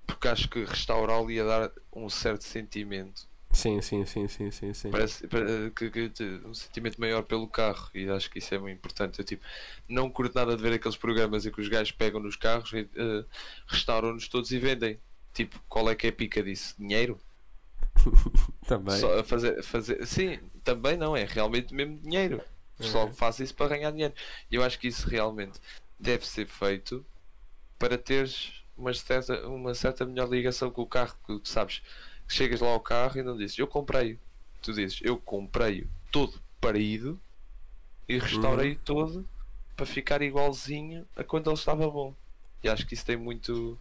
porque 0.06 0.28
acho 0.28 0.46
que 0.50 0.62
restaurá-lo 0.64 1.30
ia 1.30 1.42
dar 1.44 1.72
um 1.94 2.10
certo 2.10 2.44
sentimento. 2.44 3.26
Sim, 3.50 3.80
sim, 3.80 4.04
sim, 4.04 4.28
sim, 4.28 4.50
sim, 4.50 4.74
sim. 4.74 4.90
Parece 4.90 5.26
pare- 5.26 5.70
que, 5.74 5.88
que 6.10 6.22
um 6.44 6.52
sentimento 6.52 7.00
maior 7.00 7.22
pelo 7.22 7.48
carro 7.48 7.88
e 7.94 8.06
acho 8.10 8.28
que 8.30 8.40
isso 8.40 8.54
é 8.54 8.58
muito 8.58 8.76
importante. 8.76 9.18
Eu 9.18 9.24
tipo, 9.24 9.42
não 9.88 10.10
curto 10.10 10.34
nada 10.34 10.54
de 10.54 10.62
ver 10.62 10.74
aqueles 10.74 10.98
programas 10.98 11.46
em 11.46 11.50
que 11.50 11.62
os 11.62 11.68
gajos 11.68 11.92
pegam 11.92 12.20
nos 12.20 12.36
carros 12.36 12.70
e 12.74 12.80
eh, 12.94 13.24
restauram-nos 13.68 14.28
todos 14.28 14.50
e 14.50 14.58
vendem. 14.58 15.00
Tipo, 15.32 15.58
qual 15.66 15.88
é 15.88 15.94
que 15.94 16.06
é 16.06 16.10
a 16.10 16.12
pica 16.12 16.42
disso? 16.42 16.74
Dinheiro? 16.78 17.18
Também. 18.66 19.00
Só 19.00 19.18
a 19.20 19.24
fazer, 19.24 19.62
fazer. 19.62 20.06
Sim, 20.06 20.38
também 20.64 20.96
não, 20.96 21.16
é 21.16 21.24
realmente 21.24 21.74
mesmo 21.74 21.98
dinheiro. 22.00 22.38
O 22.74 22.78
pessoal 22.78 23.08
Uhum. 23.08 23.14
faz 23.14 23.38
isso 23.40 23.54
para 23.54 23.68
ganhar 23.76 23.90
dinheiro. 23.90 24.14
E 24.50 24.54
eu 24.56 24.62
acho 24.64 24.78
que 24.78 24.88
isso 24.88 25.08
realmente 25.08 25.58
deve 25.98 26.26
ser 26.26 26.46
feito 26.46 27.04
para 27.78 27.98
teres 27.98 28.52
uma 28.76 28.92
certa, 28.94 29.48
uma 29.48 29.74
certa 29.74 30.04
melhor 30.06 30.28
ligação 30.30 30.70
com 30.70 30.82
o 30.82 30.86
carro, 30.86 31.14
que 31.26 31.38
tu 31.40 31.48
sabes 31.48 31.80
que 32.28 32.34
chegas 32.34 32.60
lá 32.60 32.68
ao 32.68 32.80
carro 32.80 33.18
e 33.18 33.22
não 33.22 33.36
dizes 33.36 33.58
eu 33.58 33.66
comprei. 33.68 34.18
Tu 34.62 34.72
dizes 34.74 35.00
eu 35.02 35.18
comprei 35.18 35.88
todo 36.12 36.40
parido 36.60 37.20
e 38.08 38.18
restaurei 38.18 38.74
Uhum. 38.74 38.76
todo 38.76 39.28
para 39.76 39.86
ficar 39.86 40.22
igualzinho 40.22 41.06
a 41.16 41.24
quando 41.24 41.50
ele 41.50 41.58
estava 41.58 41.90
bom. 41.90 42.14
E 42.62 42.68
acho 42.68 42.86
que 42.86 42.94
isso 42.94 43.04
tem 43.04 43.16
muito 43.16 43.78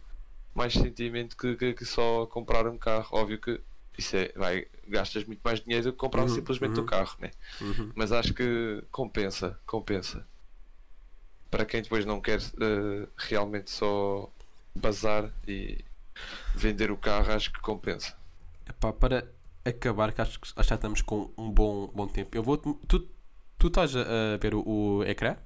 mais 0.54 0.72
sentimento 0.74 1.36
que, 1.36 1.56
que, 1.56 1.74
que 1.74 1.84
só 1.84 2.26
comprar 2.26 2.66
um 2.68 2.78
carro. 2.78 3.08
Óbvio 3.12 3.40
que 3.40 3.60
isso 3.98 4.16
é, 4.16 4.32
vai, 4.36 4.66
gastas 4.88 5.24
muito 5.24 5.40
mais 5.42 5.60
dinheiro 5.60 5.84
do 5.86 5.92
que 5.92 5.98
comprar 5.98 6.22
Uhum, 6.22 6.28
simplesmente 6.28 6.78
o 6.78 6.80
uhum. 6.80 6.86
carro, 6.86 7.16
né? 7.20 7.32
Uhum. 7.60 7.92
Mas 7.94 8.12
acho 8.12 8.34
que 8.34 8.82
compensa, 8.90 9.58
compensa. 9.66 10.26
Para 11.50 11.64
quem 11.64 11.82
depois 11.82 12.04
não 12.04 12.20
quer 12.20 12.40
eh, 12.40 13.08
realmente 13.16 13.70
só 13.70 14.30
bazar 14.74 15.30
e 15.46 15.84
vender 16.54 16.90
o 16.90 16.96
carro, 16.96 17.32
acho 17.32 17.52
que 17.52 17.60
compensa. 17.60 18.14
Epá, 18.68 18.92
para 18.92 19.26
acabar, 19.64 20.12
que 20.12 20.20
acho 20.20 20.40
que 20.40 20.48
já 20.62 20.74
estamos 20.74 21.02
com 21.02 21.32
um 21.36 21.50
bom, 21.50 21.88
bom 21.94 22.06
tempo. 22.06 22.36
Eu 22.36 22.42
vou 22.42 22.56
tu, 22.58 23.08
tu 23.58 23.68
estás 23.68 23.94
a, 23.94 24.36
ver 24.40 24.54
o, 24.54 24.62
o 24.66 25.04
ecrã? 25.04 25.36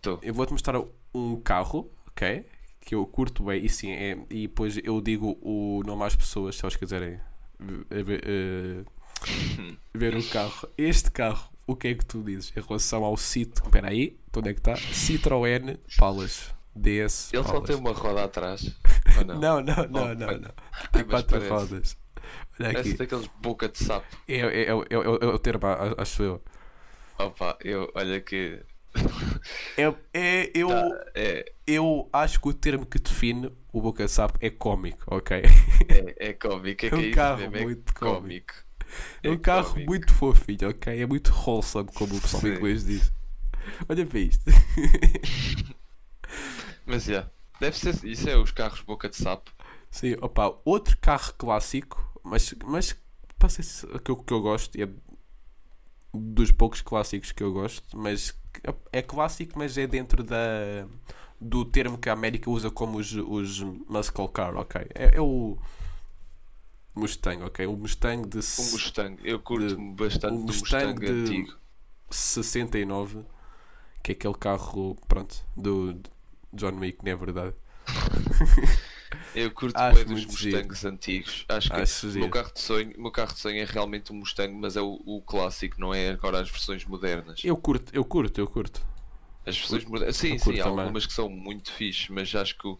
Tô. 0.00 0.18
Eu 0.22 0.34
vou-te 0.34 0.52
mostrar 0.52 0.80
um 1.14 1.40
carro, 1.40 1.90
ok? 2.08 2.44
Que 2.80 2.94
eu 2.94 3.06
curto 3.06 3.44
bem, 3.44 3.64
e 3.64 3.68
sim, 3.68 3.92
é, 3.92 4.18
e 4.28 4.48
depois 4.48 4.76
eu 4.82 5.00
digo 5.00 5.38
o 5.40 5.82
nome 5.86 6.04
às 6.04 6.16
pessoas, 6.16 6.56
se 6.56 6.64
elas 6.64 6.76
quiserem 6.76 7.20
ver, 7.58 8.22
eh, 8.24 8.84
ver 9.94 10.16
o 10.16 10.28
carro. 10.28 10.68
Este 10.76 11.10
carro, 11.10 11.48
o 11.66 11.76
que 11.76 11.88
é 11.88 11.94
que 11.94 12.04
tu 12.04 12.22
dizes 12.22 12.52
em 12.56 12.60
relação 12.60 13.04
ao 13.04 13.14
Citroën? 13.14 13.64
Espera 13.66 13.88
aí, 13.88 14.18
onde 14.36 14.50
é 14.50 14.54
que 14.54 14.60
está? 14.60 14.74
Citroën 14.74 15.78
Palas. 15.98 16.50
DS. 16.74 17.32
Ele 17.34 17.44
só 17.44 17.60
tem 17.60 17.76
uma 17.76 17.92
roda 17.92 18.24
atrás. 18.24 18.62
não? 19.26 19.38
Não, 19.38 19.60
não, 19.60 19.88
não, 19.88 20.02
Oh, 20.02 20.14
não, 20.14 20.38
não. 20.38 20.50
Ai, 20.72 20.88
Tem 20.92 21.04
quatro 21.04 21.38
parece. 21.38 21.50
rodas. 21.50 21.96
Olha 22.58 22.70
aqui. 22.70 22.74
Parece 22.74 22.96
daqueles 22.96 23.26
boca 23.42 23.68
de 23.68 23.78
sapo. 23.78 24.06
É, 24.26 24.36
é, 24.38 24.44
é, 24.44 24.62
é, 24.62 24.70
é, 24.70 24.70
é 24.70 25.26
o 25.26 25.38
termo, 25.38 25.66
acho 25.98 26.22
eu. 26.22 26.42
Opa, 27.18 27.58
eu, 27.62 27.90
olha 27.94 28.20
que. 28.20 28.62
É, 29.76 29.94
é, 30.12 30.50
eu, 30.54 30.66
tá, 30.66 31.04
é, 31.14 31.52
eu 31.66 32.08
acho 32.12 32.40
que 32.40 32.48
o 32.48 32.52
termo 32.54 32.86
que 32.86 32.98
define 32.98 33.50
o 33.72 33.80
Boca 33.80 34.04
de 34.04 34.10
Sapo 34.10 34.38
é 34.40 34.50
cómico, 34.50 35.02
ok? 35.14 35.42
é, 35.88 36.28
é 36.30 36.32
cómico. 36.34 36.86
É, 36.86 36.90
É 36.90 36.90
que 36.90 36.96
um 36.96 37.02
é 37.02 37.08
carro 37.08 37.16
mesmo, 37.16 37.56
é 37.56 37.64
muito 37.66 37.94
cómico. 37.94 38.54
É 39.22 39.30
um 39.30 39.38
carro 39.38 39.74
cómico. 39.74 39.86
muito 39.86 40.12
fofinho, 40.14 40.70
ok? 40.70 41.00
É 41.00 41.06
muito 41.06 41.32
wholesome, 41.32 41.90
como 41.92 42.16
o 42.16 42.20
pessoal 42.20 42.42
Sim. 42.42 42.48
inglês 42.48 42.84
diz. 42.84 43.12
Olha 43.88 44.06
para 44.06 44.18
isto. 44.20 44.44
Mas 46.86 47.04
já. 47.04 47.28
Deve 47.60 47.76
ser. 47.78 48.04
Isso 48.04 48.28
é 48.28 48.36
os 48.36 48.50
carros 48.50 48.80
boca 48.80 49.08
de 49.08 49.16
sapo. 49.16 49.50
Sim, 49.90 50.16
opa, 50.22 50.54
outro 50.64 50.96
carro 51.00 51.34
clássico, 51.34 52.02
mas, 52.22 52.54
mas 52.64 52.96
para 53.38 53.48
ser 53.48 53.62
se- 53.62 53.86
que 54.00 54.10
eu, 54.10 54.16
que 54.16 54.32
eu 54.32 54.40
gosto, 54.40 54.76
é 54.80 54.88
dos 56.12 56.50
poucos 56.52 56.80
clássicos 56.82 57.32
que 57.32 57.42
eu 57.42 57.52
gosto, 57.52 57.84
mas 57.96 58.34
é 58.92 59.00
clássico, 59.02 59.58
mas 59.58 59.78
é 59.78 59.86
dentro 59.86 60.22
da, 60.22 60.36
do 61.40 61.64
termo 61.64 61.96
que 61.98 62.08
a 62.08 62.12
América 62.12 62.50
usa 62.50 62.70
como 62.70 62.98
os, 62.98 63.12
os 63.14 63.60
muscle 63.88 64.28
car, 64.28 64.54
ok? 64.56 64.82
É, 64.94 65.16
é 65.16 65.20
o 65.20 65.56
Mustang, 66.94 67.42
ok? 67.44 67.66
O 67.66 67.76
Mustang 67.76 68.28
de 68.28 68.38
s- 68.40 68.72
Mustang. 68.72 69.16
Eu 69.24 69.40
curto 69.40 69.74
de- 69.76 69.92
bastante 69.94 70.34
do 70.34 70.40
Mustang 70.40 70.86
Mustang 70.92 71.00
de- 71.00 71.12
antigo. 71.12 71.54
69, 72.10 73.24
que 74.02 74.12
é 74.12 74.14
aquele 74.14 74.34
carro, 74.34 74.96
pronto, 75.08 75.34
do 75.56 75.94
do 75.94 76.10
John 76.52 76.78
Wick, 76.78 77.02
não 77.02 77.12
é 77.12 77.16
verdade? 77.16 77.54
Eu 79.34 79.50
curto 79.50 79.78
bem 79.78 80.04
dos 80.04 80.24
muito 80.26 80.36
giro. 80.36 80.58
Mustangs 80.58 80.84
antigos. 80.84 81.44
Acho 81.48 81.70
que 81.70 81.80
Acho 81.80 82.06
o 82.06 82.10
giro. 82.10 82.24
meu 82.24 82.30
carro 82.30 82.52
de 82.52 82.60
sonho, 82.60 82.92
meu 82.98 83.10
carro 83.10 83.32
de 83.32 83.40
sonho 83.40 83.62
é 83.62 83.64
realmente 83.64 84.12
um 84.12 84.16
Mustang, 84.16 84.52
mas 84.54 84.76
é 84.76 84.82
o, 84.82 85.00
o 85.06 85.22
clássico, 85.22 85.80
não 85.80 85.94
é 85.94 86.10
agora 86.10 86.40
as 86.40 86.50
versões 86.50 86.84
modernas. 86.84 87.40
Eu 87.42 87.56
curto, 87.56 87.94
eu 87.94 88.04
curto, 88.04 88.38
eu 88.40 88.46
curto. 88.46 88.84
As 89.46 89.56
versões 89.56 89.84
modernas. 89.84 90.16
Sim, 90.16 90.38
sim, 90.38 90.60
há 90.60 90.66
algumas 90.66 91.06
que 91.06 91.12
são 91.14 91.28
muito 91.30 91.72
fixe, 91.72 92.12
mas 92.12 92.34
acho 92.34 92.56
que 92.58 92.66
o- 92.66 92.78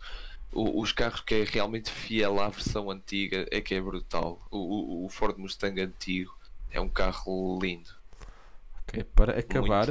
o- 0.52 0.80
os 0.82 0.92
carros 0.92 1.22
que 1.22 1.34
é 1.34 1.44
realmente 1.44 1.90
fiel 1.90 2.38
à 2.40 2.48
versão 2.50 2.90
antiga 2.90 3.46
é 3.50 3.60
que 3.60 3.74
é 3.74 3.80
brutal. 3.80 4.38
O, 4.50 5.08
Ford 5.10 5.38
Mustang 5.38 5.80
antigo 5.80 6.36
é 6.70 6.80
um 6.80 6.88
carro 6.88 7.58
lindo. 7.62 7.90
Ok, 8.82 9.04
para 9.04 9.38
acabar, 9.38 9.88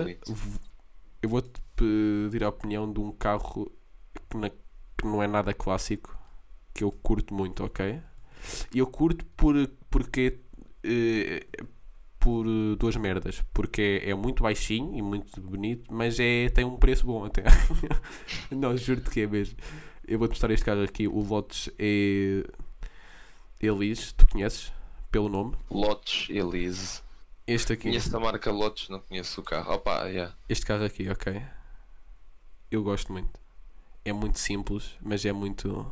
eu 1.21 1.29
vou-te 1.29 1.59
pedir 1.75 2.43
a 2.43 2.49
opinião 2.49 2.91
de 2.91 2.99
um 2.99 3.11
carro 3.11 3.71
que, 4.29 4.37
na- 4.37 4.51
que 4.97 5.05
não 5.05 5.21
é 5.21 5.27
nada 5.27 5.53
clássico, 5.53 6.17
que 6.73 6.83
eu 6.83 6.91
curto 6.91 7.33
muito, 7.33 7.63
ok? 7.63 8.01
E 8.73 8.79
eu 8.79 8.87
curto 8.87 9.25
por, 9.37 9.55
porque 9.89 10.39
eh, 10.83 11.45
por 12.21 12.45
duas 12.77 12.95
merdas. 12.95 13.43
Porque 13.51 14.01
é, 14.03 14.11
é 14.11 14.15
muito 14.15 14.43
baixinho 14.43 14.95
e 14.95 15.01
muito 15.01 15.41
bonito, 15.41 15.93
mas 15.93 16.19
é, 16.19 16.47
tem 16.49 16.63
um 16.63 16.77
preço 16.77 17.05
bom 17.05 17.25
até. 17.25 17.43
não, 18.51 18.77
juro-te 18.77 19.09
que 19.09 19.21
é 19.21 19.27
mesmo. 19.27 19.57
Eu 20.07 20.19
vou-te 20.19 20.31
mostrar 20.31 20.51
este 20.51 20.65
carro 20.65 20.83
aqui, 20.83 21.07
o 21.07 21.19
Lotus 21.19 21.69
é 21.77 22.43
Elise, 23.59 24.13
tu 24.13 24.27
conheces? 24.27 24.71
Pelo 25.11 25.27
nome? 25.27 25.55
Lotus 25.69 26.27
Elise. 26.29 27.01
Este 27.45 27.73
aqui. 27.73 27.83
Conheço 27.83 28.15
a 28.15 28.19
marca 28.19 28.51
Lotus, 28.51 28.87
não 28.87 28.99
conheço 28.99 29.41
o 29.41 29.43
carro. 29.43 29.73
Opa, 29.73 30.05
yeah. 30.05 30.33
Este 30.47 30.65
carro 30.65 30.85
aqui, 30.85 31.09
ok. 31.09 31.41
Eu 32.69 32.83
gosto 32.83 33.11
muito. 33.11 33.39
É 34.03 34.11
muito 34.11 34.39
simples, 34.39 34.91
mas 35.01 35.25
é 35.25 35.31
muito. 35.31 35.91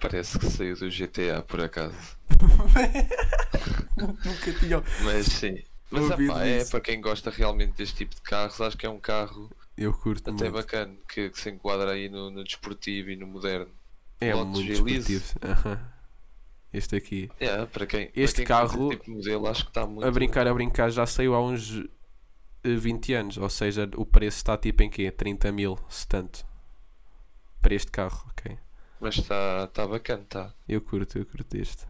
parece 0.00 0.38
que 0.38 0.46
saiu 0.46 0.76
do 0.76 0.90
GTA 0.90 1.42
por 1.46 1.60
acaso. 1.60 1.94
Nunca 3.96 4.52
tinha. 4.58 4.82
Mas 5.04 5.26
sim. 5.26 5.62
Mas 5.90 6.10
é 6.10 6.64
para 6.66 6.80
quem 6.80 7.00
gosta 7.00 7.30
realmente 7.30 7.76
deste 7.76 7.96
tipo 7.96 8.14
de 8.14 8.20
carros, 8.20 8.60
acho 8.60 8.76
que 8.76 8.84
é 8.84 8.90
um 8.90 9.00
carro 9.00 9.50
Eu 9.76 9.94
curto 9.94 10.30
até 10.30 10.44
muito. 10.44 10.52
bacana 10.52 10.94
que, 11.08 11.30
que 11.30 11.40
se 11.40 11.48
enquadra 11.50 11.92
aí 11.92 12.08
no, 12.08 12.30
no 12.30 12.44
desportivo 12.44 13.10
e 13.10 13.16
no 13.16 13.26
moderno. 13.26 13.72
É 14.20 14.34
Lotus 14.34 14.52
muito 14.52 14.66
desportivo. 14.66 15.24
Este 16.72 16.96
aqui. 16.96 17.30
Yeah, 17.40 17.66
para 17.66 17.86
quem, 17.86 18.08
para 18.10 18.22
Este 18.22 18.44
quem 18.44 18.46
gosta 18.46 18.76
carro, 18.76 18.90
tipo 18.90 19.04
de 19.04 19.10
modelo, 19.10 19.46
acho 19.48 19.64
que 19.64 19.70
está 19.70 19.86
muito. 19.86 20.06
A 20.06 20.10
brincar, 20.10 20.46
a 20.46 20.52
brincar, 20.52 20.90
já 20.90 21.06
saiu 21.06 21.34
há 21.34 21.42
uns 21.42 21.82
eh, 22.62 22.76
20 22.76 23.14
anos. 23.14 23.38
Ou 23.38 23.48
seja, 23.48 23.88
o 23.96 24.04
preço 24.04 24.36
está 24.36 24.56
tipo 24.58 24.82
em 24.82 24.90
quê? 24.90 25.10
30 25.10 25.50
mil, 25.50 25.78
se 25.88 26.06
tanto. 26.06 26.44
Para 27.60 27.74
este 27.74 27.90
carro, 27.90 28.24
ok. 28.30 28.56
Mas 29.00 29.18
está 29.18 29.66
tá 29.68 29.86
bacana, 29.86 30.22
está. 30.22 30.52
Eu 30.68 30.80
curto, 30.80 31.18
eu 31.18 31.26
curto 31.26 31.56
este. 31.56 31.84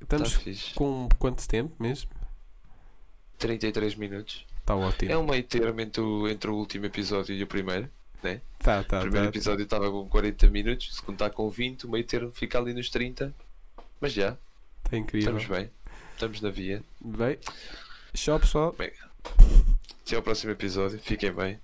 Está 0.00 0.16
Estamos 0.16 0.34
fixe. 0.34 0.74
com 0.74 1.08
quanto 1.18 1.46
tempo 1.46 1.74
mesmo? 1.78 2.10
33 3.38 3.94
minutos. 3.96 4.46
Está 4.60 4.74
ótimo. 4.74 5.10
É 5.12 5.16
um 5.16 5.24
meio 5.26 5.42
termo 5.44 5.80
entre 5.80 6.00
o, 6.00 6.28
entre 6.28 6.50
o 6.50 6.54
último 6.54 6.86
episódio 6.86 7.34
e 7.34 7.42
o 7.42 7.46
primeiro. 7.46 7.88
Tá, 8.58 8.84
tá, 8.84 8.98
o 8.98 9.00
primeiro 9.02 9.26
tá. 9.26 9.30
episódio 9.30 9.64
estava 9.64 9.90
com 9.90 10.06
40 10.06 10.46
minutos, 10.50 10.88
o 10.90 10.92
segundo 10.92 11.14
está 11.14 11.30
com 11.30 11.48
20, 11.48 11.86
o 11.86 11.90
meio 11.90 12.04
termo 12.04 12.30
fica 12.30 12.58
ali 12.58 12.74
nos 12.74 12.90
30. 12.90 13.34
Mas 13.98 14.12
já, 14.12 14.36
Tá 14.82 14.96
incrível. 14.96 15.38
estamos 15.38 15.46
bem. 15.46 15.70
Estamos 16.12 16.40
na 16.42 16.50
via. 16.50 16.82
Bem, 17.00 17.38
tchau 18.12 18.38
pessoal. 18.38 18.74
Até 20.04 20.16
ao 20.16 20.22
próximo 20.22 20.52
episódio. 20.52 20.98
Fiquem 20.98 21.32
bem. 21.32 21.58